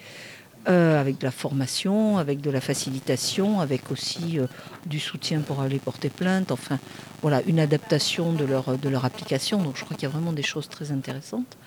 Euh, 0.68 1.01
avec 1.01 1.18
de 1.18 1.24
la 1.24 1.32
formation, 1.32 2.20
avec 2.20 2.39
de 2.39 2.51
la 2.51 2.62
facilitation, 2.62 3.62
avec 3.62 3.89
aussi 3.89 4.38
euh, 4.38 4.46
du 4.86 5.00
soutien 5.00 5.39
pour 5.39 5.60
aller 5.60 5.80
porter 5.80 6.10
plainte, 6.10 6.51
enfin 6.51 6.77
voilà, 7.24 7.41
une 7.48 7.60
adaptation 7.60 8.32
de 8.32 8.46
leur, 8.46 8.77
de 8.77 8.88
leur 8.88 9.03
application. 9.03 9.63
Donc 9.63 9.75
je 9.75 9.84
crois 9.84 9.98
qu'il 9.98 10.08
y 10.08 10.12
a 10.12 10.13
vraiment 10.13 10.34
des 10.34 10.44
choses 10.44 10.70
très 10.70 10.91
intéressantes 10.91 11.58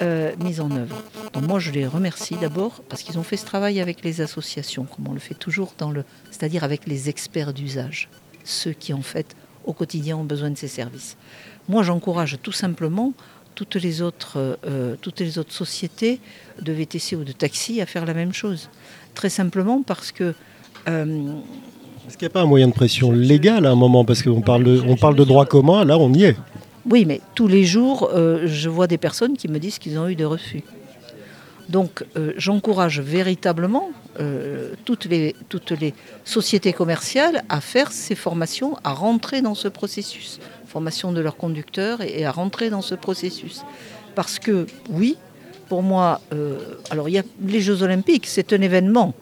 euh, 0.00 0.34
mises 0.42 0.62
en 0.62 0.70
œuvre. 0.70 1.02
Donc 1.34 1.46
moi 1.46 1.58
je 1.58 1.72
les 1.72 1.86
remercie 1.86 2.36
d'abord 2.36 2.80
parce 2.88 3.02
qu'ils 3.02 3.18
ont 3.18 3.22
fait 3.22 3.36
ce 3.36 3.44
travail 3.44 3.82
avec 3.82 4.02
les 4.02 4.22
associations, 4.22 4.84
comme 4.84 5.08
on 5.08 5.12
le 5.12 5.20
fait 5.20 5.34
toujours 5.34 5.74
dans 5.76 5.90
le, 5.90 6.02
c'est-à-dire 6.30 6.64
avec 6.64 6.86
les 6.86 7.10
experts 7.10 7.52
d'usage, 7.52 8.08
ceux 8.44 8.72
qui 8.72 8.94
en 8.94 9.02
fait 9.02 9.36
au 9.66 9.74
quotidien 9.74 10.16
ont 10.16 10.24
besoin 10.24 10.48
de 10.48 10.56
ces 10.56 10.68
services. 10.68 11.18
Moi 11.68 11.82
j'encourage 11.82 12.38
tout 12.42 12.50
simplement 12.50 13.12
toutes 13.54 13.76
les 13.76 14.02
autres, 14.02 14.58
euh, 14.66 14.96
toutes 15.00 15.20
les 15.20 15.38
autres 15.38 15.52
sociétés 15.52 16.20
de 16.60 16.72
VTC 16.72 17.16
ou 17.16 17.24
de 17.24 17.32
taxi 17.32 17.80
à 17.80 17.86
faire 17.86 18.06
la 18.06 18.14
même 18.14 18.32
chose. 18.32 18.68
Très 19.14 19.28
simplement 19.28 19.82
parce 19.82 20.12
que... 20.12 20.34
Euh, 20.88 21.32
Est-ce 22.06 22.16
qu'il 22.16 22.26
n'y 22.26 22.32
a 22.32 22.34
pas 22.34 22.42
un 22.42 22.46
moyen 22.46 22.68
de 22.68 22.72
pression 22.72 23.12
légal 23.12 23.66
à 23.66 23.70
un 23.70 23.76
moment 23.76 24.04
Parce 24.04 24.22
qu'on 24.22 24.40
parle, 24.40 24.64
de, 24.64 24.82
on 24.86 24.96
parle 24.96 25.16
de 25.16 25.24
droit 25.24 25.46
commun, 25.46 25.84
là 25.84 25.98
on 25.98 26.12
y 26.12 26.24
est. 26.24 26.36
Oui, 26.90 27.04
mais 27.06 27.20
tous 27.34 27.46
les 27.46 27.64
jours, 27.64 28.10
euh, 28.12 28.42
je 28.46 28.68
vois 28.68 28.86
des 28.86 28.98
personnes 28.98 29.36
qui 29.36 29.48
me 29.48 29.58
disent 29.58 29.78
qu'ils 29.78 29.98
ont 29.98 30.08
eu 30.08 30.16
des 30.16 30.24
refus. 30.24 30.62
Donc 31.68 32.04
j'encourage 32.36 33.00
véritablement 33.00 33.90
toutes, 34.84 35.06
les, 35.06 35.34
toutes 35.48 35.70
les 35.70 35.94
sociétés 36.24 36.72
commerciales 36.72 37.44
à 37.48 37.60
faire 37.60 37.92
ces 37.92 38.14
formations, 38.14 38.76
à 38.84 38.92
rentrer 38.92 39.42
dans 39.42 39.54
ce 39.54 39.68
processus 39.68 40.38
formation 40.72 41.12
de 41.12 41.20
leurs 41.20 41.36
conducteurs 41.36 42.00
et, 42.00 42.24
à 42.24 42.32
rentrer 42.32 42.70
dans 42.70 42.80
ce 42.80 42.94
processus. 42.94 43.60
Parce 44.14 44.38
que 44.38 44.66
oui, 44.88 45.16
pour 45.68 45.82
moi, 45.82 46.20
euh, 46.32 46.58
alors 46.90 47.08
il 47.10 47.12
y 47.12 47.18
a 47.18 47.22
les 47.46 47.60
Jeux 47.60 47.82
Olympiques, 47.82 48.26
c'est 48.26 48.52
un 48.54 48.62
événement 48.62 49.14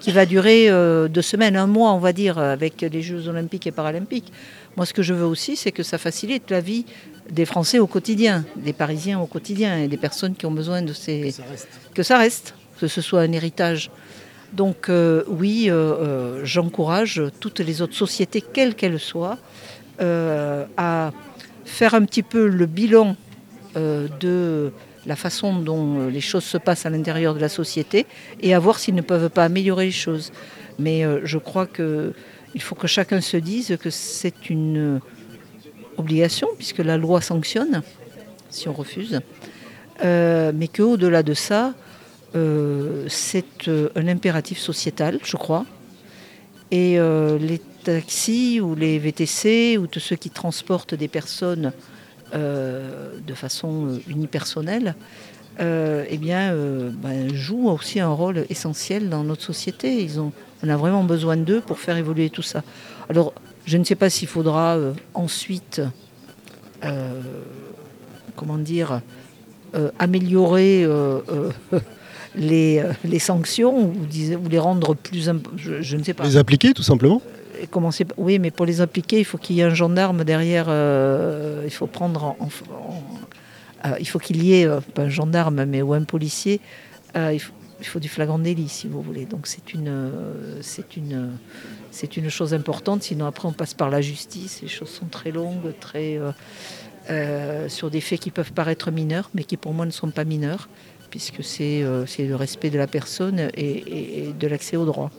qui 0.00 0.10
va 0.10 0.26
durer 0.26 0.68
euh, 0.68 1.08
deux 1.08 1.22
semaines, 1.22 1.56
un 1.56 1.66
mois, 1.66 1.92
on 1.92 1.98
va 1.98 2.12
dire, 2.12 2.36
avec 2.38 2.82
les 2.82 3.02
Jeux 3.02 3.28
Olympiques 3.28 3.66
et 3.66 3.70
Paralympiques. 3.70 4.32
Moi, 4.76 4.86
ce 4.86 4.94
que 4.94 5.02
je 5.02 5.14
veux 5.14 5.26
aussi, 5.26 5.56
c'est 5.56 5.72
que 5.72 5.82
ça 5.82 5.98
facilite 5.98 6.50
la 6.50 6.60
vie 6.60 6.84
des 7.30 7.44
Français 7.44 7.78
au 7.78 7.86
quotidien, 7.86 8.44
des 8.56 8.72
Parisiens 8.72 9.20
au 9.20 9.26
quotidien, 9.26 9.78
et 9.78 9.88
des 9.88 9.96
personnes 9.96 10.34
qui 10.34 10.46
ont 10.46 10.50
besoin 10.50 10.82
de 10.82 10.92
ces... 10.92 11.20
Que 11.20 11.32
ça 11.32 11.44
reste. 11.48 11.68
Que, 11.94 12.02
ça 12.02 12.18
reste, 12.18 12.54
que 12.80 12.88
ce 12.88 13.00
soit 13.00 13.20
un 13.20 13.32
héritage. 13.32 13.90
Donc 14.52 14.88
euh, 14.88 15.24
oui, 15.28 15.70
j'encourage 16.42 17.22
toutes 17.40 17.60
les 17.60 17.80
autres 17.80 17.94
sociétés, 17.94 18.42
quelles 18.42 18.74
qu'elles 18.74 19.00
soient, 19.00 19.38
euh, 20.00 20.64
à 20.76 21.12
faire 21.64 21.94
un 21.94 22.04
petit 22.04 22.22
peu 22.22 22.48
le 22.48 22.66
bilan 22.66 23.14
euh, 23.76 24.08
de 24.20 24.72
la 25.06 25.16
façon 25.16 25.60
dont 25.60 26.08
les 26.08 26.20
choses 26.20 26.44
se 26.44 26.56
passent 26.58 26.86
à 26.86 26.90
l'intérieur 26.90 27.34
de 27.34 27.40
la 27.40 27.48
société 27.48 28.06
et 28.40 28.54
à 28.54 28.58
voir 28.58 28.78
s'ils 28.78 28.94
ne 28.94 29.02
peuvent 29.02 29.30
pas 29.30 29.44
améliorer 29.44 29.86
les 29.86 29.90
choses. 29.90 30.32
Mais 30.78 31.04
euh, 31.04 31.20
je 31.24 31.38
crois 31.38 31.66
qu'il 32.52 32.62
faut 32.62 32.74
que 32.74 32.86
chacun 32.86 33.20
se 33.20 33.36
dise 33.36 33.76
que 33.80 33.90
c'est 33.90 34.50
une 34.50 35.00
obligation, 35.96 36.48
puisque 36.56 36.78
la 36.78 36.96
loi 36.96 37.20
sanctionne 37.20 37.82
si 38.50 38.68
on 38.68 38.72
refuse, 38.74 39.20
mais 40.02 40.68
qu'au-delà 40.68 41.22
de 41.22 41.32
ça, 41.32 41.74
c'est 42.34 43.68
un 43.96 44.08
impératif 44.08 44.58
sociétal, 44.58 45.18
je 45.24 45.36
crois. 45.38 45.64
Et 46.70 46.98
les 47.40 47.60
taxis 47.82 48.60
ou 48.60 48.74
les 48.74 48.98
VTC 48.98 49.78
ou 49.78 49.86
tous 49.86 50.00
ceux 50.00 50.16
qui 50.16 50.30
transportent 50.30 50.94
des 50.94 51.08
personnes 51.08 51.72
euh, 52.34 53.18
de 53.26 53.34
façon 53.34 53.88
euh, 53.88 53.98
unipersonnelle, 54.08 54.94
euh, 55.60 56.04
eh 56.08 56.16
bien, 56.16 56.54
ben, 56.54 57.32
jouent 57.34 57.68
aussi 57.68 58.00
un 58.00 58.08
rôle 58.08 58.44
essentiel 58.48 59.08
dans 59.08 59.24
notre 59.24 59.42
société. 59.42 60.02
Ils 60.02 60.20
ont, 60.20 60.32
on 60.62 60.68
a 60.68 60.76
vraiment 60.76 61.04
besoin 61.04 61.36
d'eux 61.36 61.60
pour 61.60 61.78
faire 61.78 61.96
évoluer 61.96 62.30
tout 62.30 62.42
ça. 62.42 62.62
Alors, 63.08 63.32
je 63.66 63.76
ne 63.78 63.84
sais 63.84 63.94
pas 63.94 64.10
s'il 64.10 64.28
faudra 64.28 64.78
ensuite, 65.14 65.82
comment 68.36 68.58
dire, 68.58 69.00
améliorer 69.98 70.86
les, 72.34 72.82
les, 73.04 73.18
sanctions 73.18 73.78
ou, 73.78 73.92
ou, 73.92 74.48
les 74.48 74.58
rendre 74.58 74.94
plus... 74.94 75.30
Je, 75.56 75.82
je, 75.82 75.96
ne 75.96 76.02
sais 76.02 76.14
pas. 76.14 76.24
Les 76.24 76.36
appliquer 76.36 76.72
tout 76.72 76.82
simplement 76.82 77.20
commencer. 77.66 78.06
Oui, 78.16 78.38
mais 78.38 78.50
pour 78.50 78.66
les 78.66 78.80
appliquer, 78.80 79.18
il 79.18 79.24
faut 79.24 79.38
qu'il 79.38 79.56
y 79.56 79.60
ait 79.60 79.64
un 79.64 79.74
gendarme 79.74 80.24
derrière. 80.24 80.66
Euh, 80.68 81.62
il 81.64 81.70
faut 81.70 81.86
prendre 81.86 82.36
euh, 82.40 82.44
il 84.00 84.06
faut 84.06 84.18
qu'il 84.18 84.42
y 84.42 84.54
ait 84.54 84.66
euh, 84.66 84.80
pas 84.80 85.02
un 85.02 85.08
gendarme, 85.08 85.64
mais 85.64 85.82
ou 85.82 85.92
un 85.92 86.04
policier. 86.04 86.60
Il 87.14 87.40
il 87.80 87.86
faut 87.86 87.98
du 87.98 88.08
flagrant 88.08 88.38
délit, 88.38 88.68
si 88.68 88.86
vous 88.86 89.02
voulez. 89.02 89.26
Donc 89.26 89.48
c'est 89.48 89.74
une, 89.74 90.12
une, 90.96 91.40
une 92.16 92.30
chose 92.30 92.54
importante. 92.54 93.02
Sinon, 93.02 93.26
après, 93.26 93.48
on 93.48 93.52
passe 93.52 93.74
par 93.74 93.90
la 93.90 94.00
justice. 94.00 94.62
Les 94.62 94.68
choses 94.68 94.90
sont 94.90 95.06
très 95.06 95.32
longues, 95.32 95.76
très 95.80 96.20
sur 97.68 97.90
des 97.90 98.00
faits 98.00 98.20
qui 98.20 98.30
peuvent 98.30 98.52
paraître 98.52 98.92
mineurs, 98.92 99.30
mais 99.34 99.42
qui 99.42 99.56
pour 99.56 99.74
moi 99.74 99.84
ne 99.84 99.90
sont 99.90 100.12
pas 100.12 100.22
mineurs, 100.22 100.68
puisque 101.10 101.42
c'est, 101.42 101.84
c'est 102.06 102.24
le 102.24 102.36
respect 102.36 102.70
de 102.70 102.78
la 102.78 102.86
personne 102.86 103.50
et, 103.54 104.28
et 104.28 104.32
de 104.32 104.46
l'accès 104.46 104.76
au 104.76 104.84
droit 104.84 105.10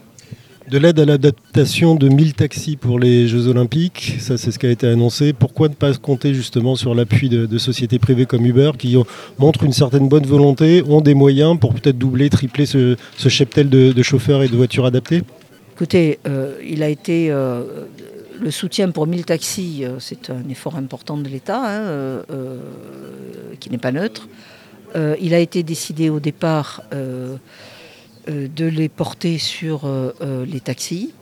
de 0.69 0.77
l'aide 0.77 0.99
à 0.99 1.05
l'adaptation 1.05 1.95
de 1.95 2.07
1000 2.07 2.33
taxis 2.33 2.75
pour 2.77 2.99
les 2.99 3.27
Jeux 3.27 3.47
Olympiques, 3.47 4.17
ça 4.19 4.37
c'est 4.37 4.51
ce 4.51 4.59
qui 4.59 4.65
a 4.65 4.71
été 4.71 4.87
annoncé. 4.87 5.33
Pourquoi 5.33 5.67
ne 5.67 5.73
pas 5.73 5.93
compter 5.93 6.33
justement 6.33 6.75
sur 6.75 6.95
l'appui 6.95 7.29
de, 7.29 7.57
sociétés 7.57 7.99
privées 7.99 8.25
comme 8.25 8.45
Uber 8.45 8.71
qui 8.77 8.97
montrent 9.37 9.63
une 9.63 9.73
certaine 9.73 10.07
bonne 10.07 10.25
volonté, 10.25 10.83
ont 10.87 11.01
des 11.01 11.13
moyens 11.13 11.59
pour 11.59 11.73
peut-être 11.73 11.97
doubler, 11.97 12.29
tripler 12.29 12.65
ce, 12.65 12.95
cheptel 13.17 13.69
de, 13.69 14.03
chauffeurs 14.03 14.43
et 14.43 14.47
de 14.47 14.55
voitures 14.55 14.85
adaptées? 14.85 15.23
Écoutez, 15.75 16.19
euh, 16.27 16.57
il 16.65 16.83
a 16.83 16.89
été 16.89 17.31
euh, 17.31 17.63
le 18.39 18.51
soutien 18.51 18.91
pour 18.91 19.07
1000 19.07 19.25
taxis, 19.25 19.83
euh, 19.83 19.97
c'est 19.99 20.29
un 20.29 20.47
effort 20.49 20.75
important 20.75 21.17
de 21.17 21.27
l'État 21.27 21.61
hein, 21.65 22.21
qui 23.59 23.69
n'est 23.69 23.77
pas 23.77 23.91
neutre. 23.91 24.27
il 24.95 25.33
a 25.33 25.39
été 25.39 25.63
décidé 25.63 26.09
au 26.09 26.19
départ 26.19 26.83
de 28.27 28.65
les 28.65 28.89
porter 28.89 29.37
sur 29.37 29.85
euh, 29.85 30.11
euh, 30.21 30.45
les 30.45 30.59
taxis. 30.59 31.13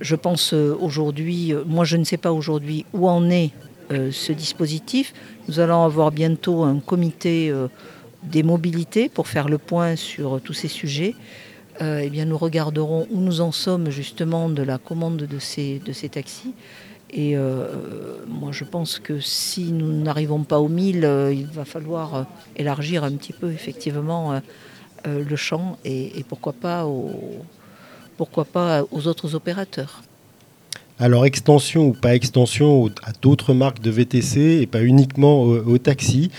Je 0.00 0.16
pense 0.16 0.54
aujourd'hui, 0.54 1.52
moi 1.66 1.84
je 1.84 1.98
ne 1.98 2.04
sais 2.04 2.16
pas 2.16 2.32
aujourd'hui 2.32 2.86
où 2.94 3.06
en 3.06 3.28
est 3.28 3.50
ce 3.90 4.32
dispositif. 4.32 5.12
Nous 5.46 5.60
allons 5.60 5.84
avoir 5.84 6.10
bientôt 6.10 6.62
un 6.62 6.80
comité 6.80 7.52
des 8.22 8.42
mobilités 8.42 9.10
pour 9.10 9.28
faire 9.28 9.46
le 9.46 9.58
point 9.58 9.96
sur 9.96 10.40
tous 10.40 10.54
ces 10.54 10.68
sujets. 10.68 11.14
eh 11.82 12.08
bien, 12.08 12.24
nous 12.24 12.38
regarderons 12.38 13.06
où 13.10 13.20
nous 13.20 13.42
en 13.42 13.52
sommes 13.52 13.90
justement 13.90 14.48
de 14.48 14.62
la 14.62 14.78
commande 14.78 15.18
de 15.18 15.38
ces, 15.38 15.80
de 15.80 15.92
ces 15.92 16.08
taxis. 16.08 16.54
Et 17.10 17.36
moi, 18.26 18.52
je 18.52 18.64
pense 18.64 18.98
que 18.98 19.20
si 19.20 19.72
nous 19.72 19.92
n'arrivons 19.92 20.44
pas 20.44 20.60
aux 20.60 20.68
1000, 20.68 21.30
il 21.32 21.46
va 21.52 21.66
falloir 21.66 22.24
élargir 22.56 23.04
un 23.04 23.12
petit 23.12 23.34
peu 23.34 23.52
effectivement 23.52 24.40
euh, 25.06 25.24
le 25.28 25.36
champ 25.36 25.78
et, 25.84 26.24
pourquoi, 26.28 26.52
pas 26.52 26.86
aux, 26.86 27.44
pourquoi 28.16 28.44
pas 28.44 28.84
aux 28.90 29.06
autres 29.06 29.34
opérateurs. 29.34 30.02
Alors 30.98 31.24
extension 31.24 31.86
ou 31.86 31.92
pas 31.92 32.14
extension 32.14 32.90
à 33.02 33.12
d'autres 33.22 33.54
marques 33.54 33.80
de 33.80 33.90
VTC 33.90 34.58
et 34.60 34.66
pas 34.66 34.82
uniquement 34.82 35.42
aux, 35.42 35.78
taxis. 35.78 36.30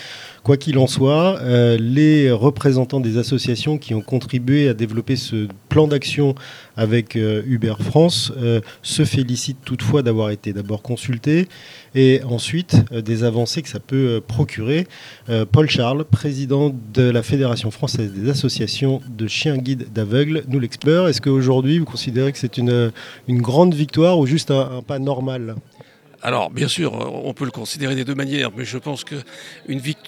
Quoi 0.43 0.57
qu'il 0.57 0.77
en 0.79 0.87
soit, 0.87 1.39
euh, 1.41 1.77
les 1.79 2.31
représentants 2.31 2.99
des 2.99 3.17
associations 3.17 3.77
qui 3.77 3.93
ont 3.93 4.01
contribué 4.01 4.67
à 4.69 4.73
développer 4.73 5.15
ce 5.15 5.47
plan 5.69 5.87
d'action 5.87 6.33
avec 6.75 7.15
euh, 7.15 7.43
Uber 7.45 7.75
France 7.79 8.31
se 8.81 9.05
félicitent 9.05 9.63
toutefois 9.63 10.01
d'avoir 10.01 10.31
été 10.31 10.53
d'abord 10.53 10.81
consultés 10.81 11.47
et 11.95 12.21
ensuite 12.23 12.75
euh, 12.91 13.01
des 13.01 13.23
avancées 13.23 13.61
que 13.61 13.69
ça 13.69 13.79
peut 13.79 13.95
euh, 13.95 14.21
procurer. 14.21 14.87
Euh, 15.29 15.45
Paul 15.49 15.69
Charles, 15.69 16.05
président 16.05 16.73
de 16.93 17.03
la 17.03 17.23
Fédération 17.23 17.71
française 17.71 18.11
des 18.13 18.29
associations 18.29 19.01
de 19.09 19.27
chiens 19.27 19.57
guides 19.57 19.91
d'aveugles, 19.93 20.43
nous 20.47 20.59
l'explore. 20.59 21.07
Est-ce 21.07 21.21
qu'aujourd'hui, 21.21 21.79
vous 21.79 21.85
considérez 21.85 22.31
que 22.31 22.37
c'est 22.37 22.57
une 22.57 22.91
grande 23.29 23.73
victoire 23.73 24.19
ou 24.19 24.25
juste 24.25 24.51
un, 24.51 24.81
pas 24.85 24.99
normal? 24.99 25.55
Alors, 26.23 26.51
bien 26.51 26.67
sûr, 26.67 26.93
on 26.93 27.33
peut 27.33 27.45
le 27.45 27.51
considérer 27.51 27.95
des 27.95 28.05
deux 28.05 28.13
manières, 28.15 28.51
mais 28.55 28.63
je 28.63 28.77
pense 28.77 29.03
que 29.03 29.15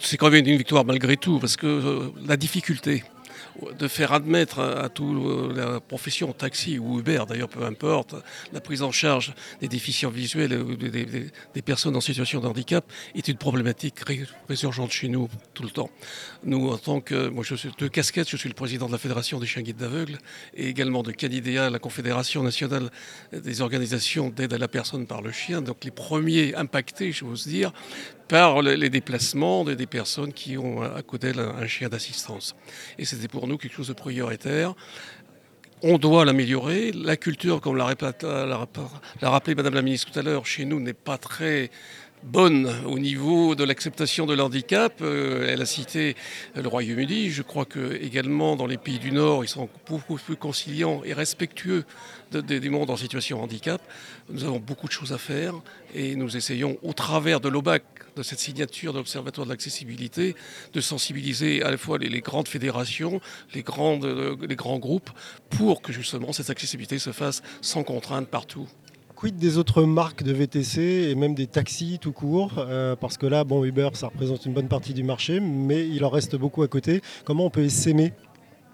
c'est 0.02 0.18
quand 0.18 0.30
même 0.30 0.46
une 0.46 0.58
victoire 0.58 0.86
malgré 0.86 1.18
tout, 1.18 1.40
parce 1.40 1.58
que 1.58 2.12
la 2.28 2.38
difficulté, 2.38 3.04
de 3.78 3.88
faire 3.88 4.14
admettre 4.14 4.60
à, 4.60 4.90
toute 4.90 5.56
la 5.56 5.80
profession, 5.80 6.32
taxi 6.34 6.80
ou 6.80 7.00
Uber 7.00 7.24
d'ailleurs, 7.28 7.50
peu 7.50 7.64
importe, 7.64 8.16
la 8.52 8.62
prise 8.62 8.82
en 8.82 8.92
charge 8.92 9.34
des 9.62 9.68
déficients 9.68 10.10
visuels 10.10 10.54
ou 10.54 10.76
des, 10.76 11.62
personnes 11.64 11.96
en 11.96 12.02
situation 12.02 12.40
de 12.40 12.48
handicap 12.48 12.86
est 13.16 13.28
une 13.28 13.38
problématique 13.38 13.96
résurgente 14.50 14.92
chez 14.92 15.08
nous 15.08 15.30
tout 15.54 15.64
le 15.64 15.70
temps. 15.70 15.90
Nous, 16.44 16.70
en 16.70 16.78
tant 16.78 17.00
que, 17.00 17.30
moi 17.30 17.44
je 17.44 17.56
suis 17.56 17.70
de 17.78 17.88
casquette, 17.88 18.30
je 18.30 18.38
suis 18.38 18.50
le 18.50 18.56
président 18.56 18.88
de 18.88 18.92
la 18.92 18.98
Fédération 18.98 19.40
des 19.40 19.48
chiens 19.48 19.62
guides 19.62 19.78
d'aveugles 19.78 20.18
et 20.56 20.68
également 20.68 21.04
de 21.04 21.12
Canidea, 21.12 21.70
la 21.70 21.80
Confédération 21.80 22.44
nationale 22.44 22.90
des 23.32 23.62
organisations 23.62 24.30
d'aide 24.30 24.54
à 24.54 24.58
la 24.58 24.68
personne 24.68 25.08
par 25.08 25.22
le 25.22 25.32
chien, 25.32 25.62
donc 25.62 25.84
les 25.84 25.92
premiers 25.92 26.56
impactés, 26.56 27.12
j'ose 27.12 27.48
dire, 27.48 27.72
par 28.28 28.62
les 28.62 28.90
déplacements 28.90 29.64
des 29.64 29.88
personnes 29.88 30.34
qui 30.34 30.58
ont 30.58 30.82
à 30.82 31.02
côté 31.02 31.32
un 31.38 31.68
chien 31.68 31.90
d'assistance. 31.90 32.56
Et 32.98 33.06
c'était 33.06 33.28
pour 33.28 33.48
nous 33.48 33.58
quelque 33.58 33.76
chose 33.76 33.90
de 33.90 33.94
prioritaire. 33.94 34.74
On 35.82 35.98
doit 35.98 36.24
l'améliorer. 36.24 36.94
La 36.94 37.18
culture, 37.18 37.60
comme 37.60 37.76
l'a 37.76 37.86
rappelé 37.86 39.56
Madame 39.56 39.74
la 39.74 39.82
Ministre 39.82 40.12
tout 40.12 40.20
à 40.20 40.22
l'heure, 40.22 40.46
chez 40.46 40.64
nous 40.64 40.80
n'est 40.80 40.94
pas 40.94 41.18
très 41.18 41.70
bonne 42.24 42.72
au 42.86 43.00
niveau 43.00 43.56
de 43.56 43.64
l'acceptation 43.64 44.26
de 44.26 44.34
l'handicap. 44.34 45.02
Euh, 45.02 45.48
elle 45.50 45.62
a 45.62 45.66
cité 45.66 46.16
le 46.56 46.68
Royaume-Uni. 46.68 47.30
Je 47.30 47.42
crois 47.42 47.66
que 47.66 48.02
également 48.02 48.56
dans 48.56 48.66
les 48.66 48.78
pays 48.78 49.00
du 49.00 49.12
Nord, 49.12 49.44
ils 49.44 49.50
sont 49.50 49.70
beaucoup 49.88 50.16
plus 50.16 50.36
conciliants 50.36 51.02
et 51.04 51.14
respectueux 51.14 51.84
du 52.32 52.70
monde 52.70 52.90
en 52.90 52.98
situation 52.98 53.38
de 53.38 53.44
handicap. 53.44 53.82
Nous 54.30 54.44
avons 54.44 54.60
beaucoup 54.60 54.88
de 54.88 54.94
choses 54.94 55.14
à 55.14 55.18
faire 55.18 55.54
et 55.94 56.16
nous 56.16 56.36
essayons, 56.38 56.78
au 56.82 56.94
travers 56.94 57.40
de 57.40 57.50
l'OBAC, 57.50 57.84
de 58.16 58.24
cette 58.24 58.40
signature 58.40 58.94
de 58.94 59.00
l'Observatoire 59.00 59.46
de 59.46 59.52
l'accessibilité, 59.52 60.36
de 60.74 60.82
sensibiliser 60.82 61.64
à 61.64 61.72
la 61.72 61.78
fois 61.78 61.98
les, 61.98 62.22
grandes 62.22 62.48
fédérations, 62.48 63.20
euh, 63.56 64.36
les 64.42 64.56
grands 64.56 64.80
groupes, 64.80 65.10
pour 65.50 65.82
que 65.82 65.92
justement 65.94 66.34
cette 66.34 66.50
accessibilité 66.50 67.00
se 67.00 67.12
fasse 67.12 67.42
sans 67.62 67.84
contrainte 67.84 68.28
partout 68.28 68.68
des 69.32 69.58
autres 69.58 69.84
marques 69.84 70.24
de 70.24 70.34
VTC 70.34 70.82
et 70.82 71.16
même 71.16 71.36
des 71.36 71.48
taxis 71.48 71.98
tout 72.00 72.12
court? 72.12 72.54
Euh, 72.58 72.96
Parce 72.96 73.18
que 73.18 73.26
là, 73.26 73.44
bon, 73.44 73.64
Uber, 73.64 73.90
ça 73.94 74.08
représente 74.08 74.46
une 74.46 74.54
bonne 74.54 74.68
partie 74.68 74.94
du 74.94 75.04
marché, 75.04 75.40
mais 75.40 75.88
il 75.88 76.04
en 76.04 76.10
reste 76.10 76.36
beaucoup 76.36 76.64
à 76.64 76.68
côté. 76.68 77.02
Comment 77.24 77.46
on 77.46 77.50
peut 77.50 77.70
s'aimer 77.70 78.14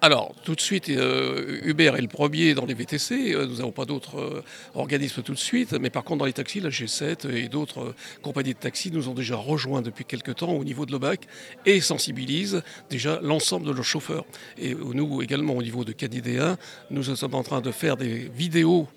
alors, 0.02 0.34
tout 0.46 0.56
de 0.56 0.62
suite, 0.62 0.88
euh, 0.90 1.60
Uber 1.64 1.92
est 1.98 2.02
le 2.02 2.08
premier 2.08 2.54
dans 2.54 2.66
les 2.66 2.74
VTC. 2.74 3.34
Euh, 3.34 3.46
nous 3.46 3.58
n'avons 3.58 3.74
pas 3.74 3.84
d'autres 3.84 4.44
organismes 4.74 5.22
tout 5.24 5.34
de 5.34 5.40
suite. 5.40 5.74
Mais 5.74 5.90
par 5.90 6.06
contre, 6.06 6.20
dans 6.20 6.26
les 6.26 6.34
taxis, 6.34 6.62
la 6.62 6.70
G7 6.70 7.30
et 7.30 7.50
d'autres 7.50 7.94
compagnies 8.22 8.54
de 8.54 8.60
taxis 8.60 8.92
nous 8.92 9.10
ont 9.10 9.14
déjà 9.14 9.36
rejoints 9.36 9.82
depuis 9.82 10.06
quelques 10.06 10.36
temps 10.36 10.52
au 10.52 10.64
niveau 10.64 10.86
de 10.86 10.94
l'OBAC 10.94 11.28
et 11.66 11.82
sensibilisent 11.82 12.64
déjà 12.90 13.20
l'ensemble 13.22 13.66
de 13.66 13.72
leurs 13.72 13.84
chauffeurs. 13.84 14.26
Et 14.58 14.74
nous 14.74 15.22
également, 15.22 15.56
au 15.56 15.64
niveau 15.64 15.84
de 15.84 15.92
Canidéa, 15.92 16.58
nous 16.92 17.04
sommes 17.04 17.36
en 17.36 17.44
train 17.44 17.60
de 17.60 17.72
faire 17.72 17.98
des 17.98 18.30
vidéos 18.34 18.88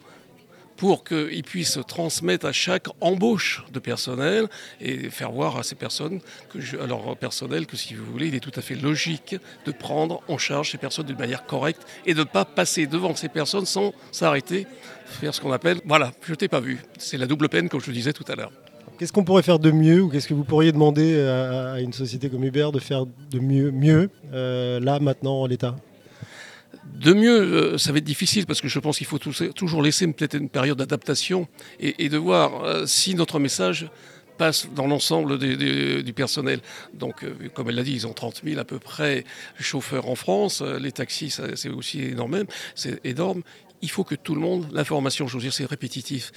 pour 0.82 1.04
qu'ils 1.04 1.44
puissent 1.44 1.78
transmettre 1.86 2.44
à 2.44 2.50
chaque 2.50 2.88
embauche 3.00 3.62
de 3.72 3.78
personnel 3.78 4.48
et 4.80 5.10
faire 5.10 5.30
voir 5.30 5.56
à 5.56 5.62
ces 5.62 5.76
personnes, 5.76 6.18
que 6.52 6.58
à 6.82 6.88
leur 6.88 7.16
personnel, 7.16 7.66
que 7.66 7.76
si 7.76 7.94
vous 7.94 8.04
voulez, 8.04 8.26
il 8.26 8.34
est 8.34 8.40
tout 8.40 8.50
à 8.56 8.62
fait 8.62 8.74
logique 8.74 9.36
de 9.64 9.70
prendre 9.70 10.24
en 10.26 10.38
charge 10.38 10.72
ces 10.72 10.78
personnes 10.78 11.06
d'une 11.06 11.20
manière 11.20 11.46
correcte 11.46 11.82
et 12.04 12.14
de 12.14 12.18
ne 12.18 12.24
pas 12.24 12.44
passer 12.44 12.88
devant 12.88 13.14
ces 13.14 13.28
personnes 13.28 13.64
sans 13.64 13.94
s'arrêter, 14.10 14.66
faire 15.06 15.32
ce 15.32 15.40
qu'on 15.40 15.52
appelle, 15.52 15.80
voilà, 15.84 16.10
je 16.26 16.34
t'ai 16.34 16.48
pas 16.48 16.58
vu. 16.58 16.80
C'est 16.98 17.16
la 17.16 17.28
double 17.28 17.48
peine, 17.48 17.68
comme 17.68 17.80
je 17.80 17.86
le 17.86 17.92
disais 17.92 18.12
tout 18.12 18.24
à 18.26 18.34
l'heure. 18.34 18.50
Qu'est-ce 18.98 19.12
qu'on 19.12 19.22
pourrait 19.22 19.44
faire 19.44 19.60
de 19.60 19.70
mieux 19.70 20.02
ou 20.02 20.08
qu'est-ce 20.08 20.26
que 20.26 20.34
vous 20.34 20.42
pourriez 20.42 20.72
demander 20.72 21.16
à, 21.20 21.78
une 21.78 21.92
société 21.92 22.28
comme 22.28 22.42
Uber 22.42 22.70
de 22.72 22.80
faire 22.80 23.06
de 23.06 23.38
mieux, 23.38 24.10
euh, 24.32 24.80
là, 24.80 24.98
maintenant, 24.98 25.42
en 25.42 25.46
l'état? 25.46 25.76
De 26.84 27.12
mieux, 27.12 27.40
euh, 27.40 27.78
ça 27.78 27.92
va 27.92 27.98
être 27.98 28.04
difficile 28.04 28.46
parce 28.46 28.60
que 28.60 28.68
je 28.68 28.78
pense 28.78 28.98
qu'il 28.98 29.06
faut 29.06 29.18
toujours 29.18 29.82
laisser 29.82 30.06
peut-être 30.06 30.34
une 30.34 30.48
période 30.48 30.78
d'adaptation 30.78 31.48
et, 31.80 32.08
de 32.08 32.18
voir 32.18 32.64
euh, 32.64 32.86
si 32.86 33.14
notre 33.14 33.38
message 33.38 33.88
passe 34.38 34.68
dans 34.74 34.86
l'ensemble 34.86 35.38
du 35.38 36.12
personnel. 36.12 36.60
Donc, 36.94 37.22
euh, 37.22 37.34
comme 37.54 37.68
elle 37.68 37.76
l'a 37.76 37.82
dit, 37.82 37.92
ils 37.92 38.06
ont 38.06 38.12
30 38.12 38.42
000 38.44 38.58
à 38.58 38.64
peu 38.64 38.78
près 38.78 39.24
chauffeurs 39.60 40.08
en 40.08 40.14
France. 40.14 40.62
Les 40.62 40.92
taxis, 40.92 41.36
c'est 41.54 41.68
aussi 41.68 42.02
énorme. 42.02 43.42
Il 43.82 43.90
faut 43.90 44.04
que 44.04 44.14
tout 44.14 44.34
le 44.34 44.40
monde, 44.40 44.68
l'information, 44.72 45.26
je 45.26 45.36
veux 45.36 45.42
dire, 45.42 45.52
c'est 45.52 45.64
répétitif. 45.64 46.32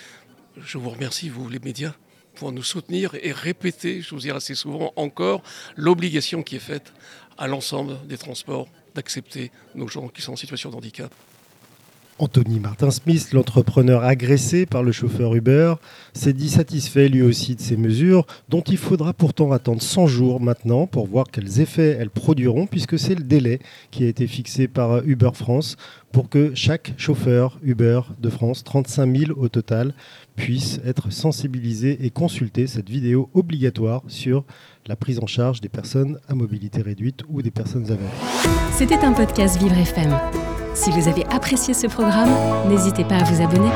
Je 0.57 0.77
vous 0.77 0.89
remercie, 0.89 1.29
vous, 1.29 1.47
les 1.49 1.59
médias, 1.59 1.93
pour 2.35 2.51
nous 2.51 2.63
soutenir 2.63 3.15
et 3.21 3.31
répéter, 3.31 4.01
je 4.01 4.09
vous 4.11 4.21
dire 4.21 4.35
assez 4.35 4.55
souvent 4.55 4.93
encore, 4.95 5.41
l'obligation 5.75 6.43
qui 6.43 6.57
est 6.57 6.59
faite 6.59 6.93
à 7.37 7.47
l'ensemble 7.47 7.97
des 8.07 8.17
transports 8.17 8.67
d'accepter 8.95 9.51
nos 9.75 9.87
gens 9.87 10.07
qui 10.07 10.21
sont 10.21 10.33
en 10.33 10.37
situation 10.37 10.71
de 10.71 10.75
handicap. 10.75 11.13
Anthony 12.17 12.61
Martin-Smith, 12.61 13.33
l'entrepreneur 13.33 14.05
agressé 14.05 14.65
par 14.65 14.83
le 14.83 14.93
chauffeur 14.93 15.35
Uber, 15.35 15.73
s'est 16.13 16.31
dit 16.31 16.47
satisfait 16.47 17.09
lui 17.09 17.21
aussi 17.21 17.55
de 17.55 17.59
ces 17.59 17.75
mesures, 17.75 18.25
dont 18.47 18.61
il 18.61 18.77
faudra 18.77 19.11
pourtant 19.11 19.51
attendre 19.51 19.81
100 19.81 20.07
jours 20.07 20.39
maintenant 20.39 20.87
pour 20.87 21.07
voir 21.07 21.25
quels 21.29 21.59
effets 21.59 21.97
elles 21.99 22.09
produiront, 22.09 22.67
puisque 22.67 22.97
c'est 22.97 23.15
le 23.15 23.23
délai 23.23 23.59
qui 23.91 24.05
a 24.05 24.07
été 24.07 24.27
fixé 24.27 24.69
par 24.69 25.05
Uber 25.05 25.31
France 25.33 25.75
pour 26.13 26.29
que 26.29 26.55
chaque 26.55 26.93
chauffeur 26.95 27.59
Uber 27.61 27.99
de 28.21 28.29
France, 28.29 28.63
35 28.63 29.17
000 29.17 29.31
au 29.37 29.49
total, 29.49 29.93
puisse 30.37 30.79
être 30.85 31.11
sensibilisé 31.11 32.05
et 32.05 32.11
consulter 32.11 32.67
cette 32.67 32.89
vidéo 32.89 33.29
obligatoire 33.33 34.03
sur 34.07 34.45
la 34.87 34.95
prise 34.95 35.19
en 35.19 35.27
charge 35.27 35.61
des 35.61 35.69
personnes 35.69 36.19
à 36.27 36.35
mobilité 36.35 36.81
réduite 36.81 37.21
ou 37.27 37.41
des 37.41 37.51
personnes 37.51 37.85
aveugles. 37.85 38.03
C'était 38.73 38.99
un 38.99 39.13
podcast 39.13 39.57
Vivre 39.57 39.77
FM. 39.77 40.15
Si 40.73 40.91
vous 40.91 41.07
avez 41.07 41.25
apprécié 41.27 41.73
ce 41.73 41.87
programme, 41.87 42.29
n'hésitez 42.69 43.03
pas 43.03 43.15
à 43.15 43.23
vous 43.23 43.41
abonner. 43.41 43.69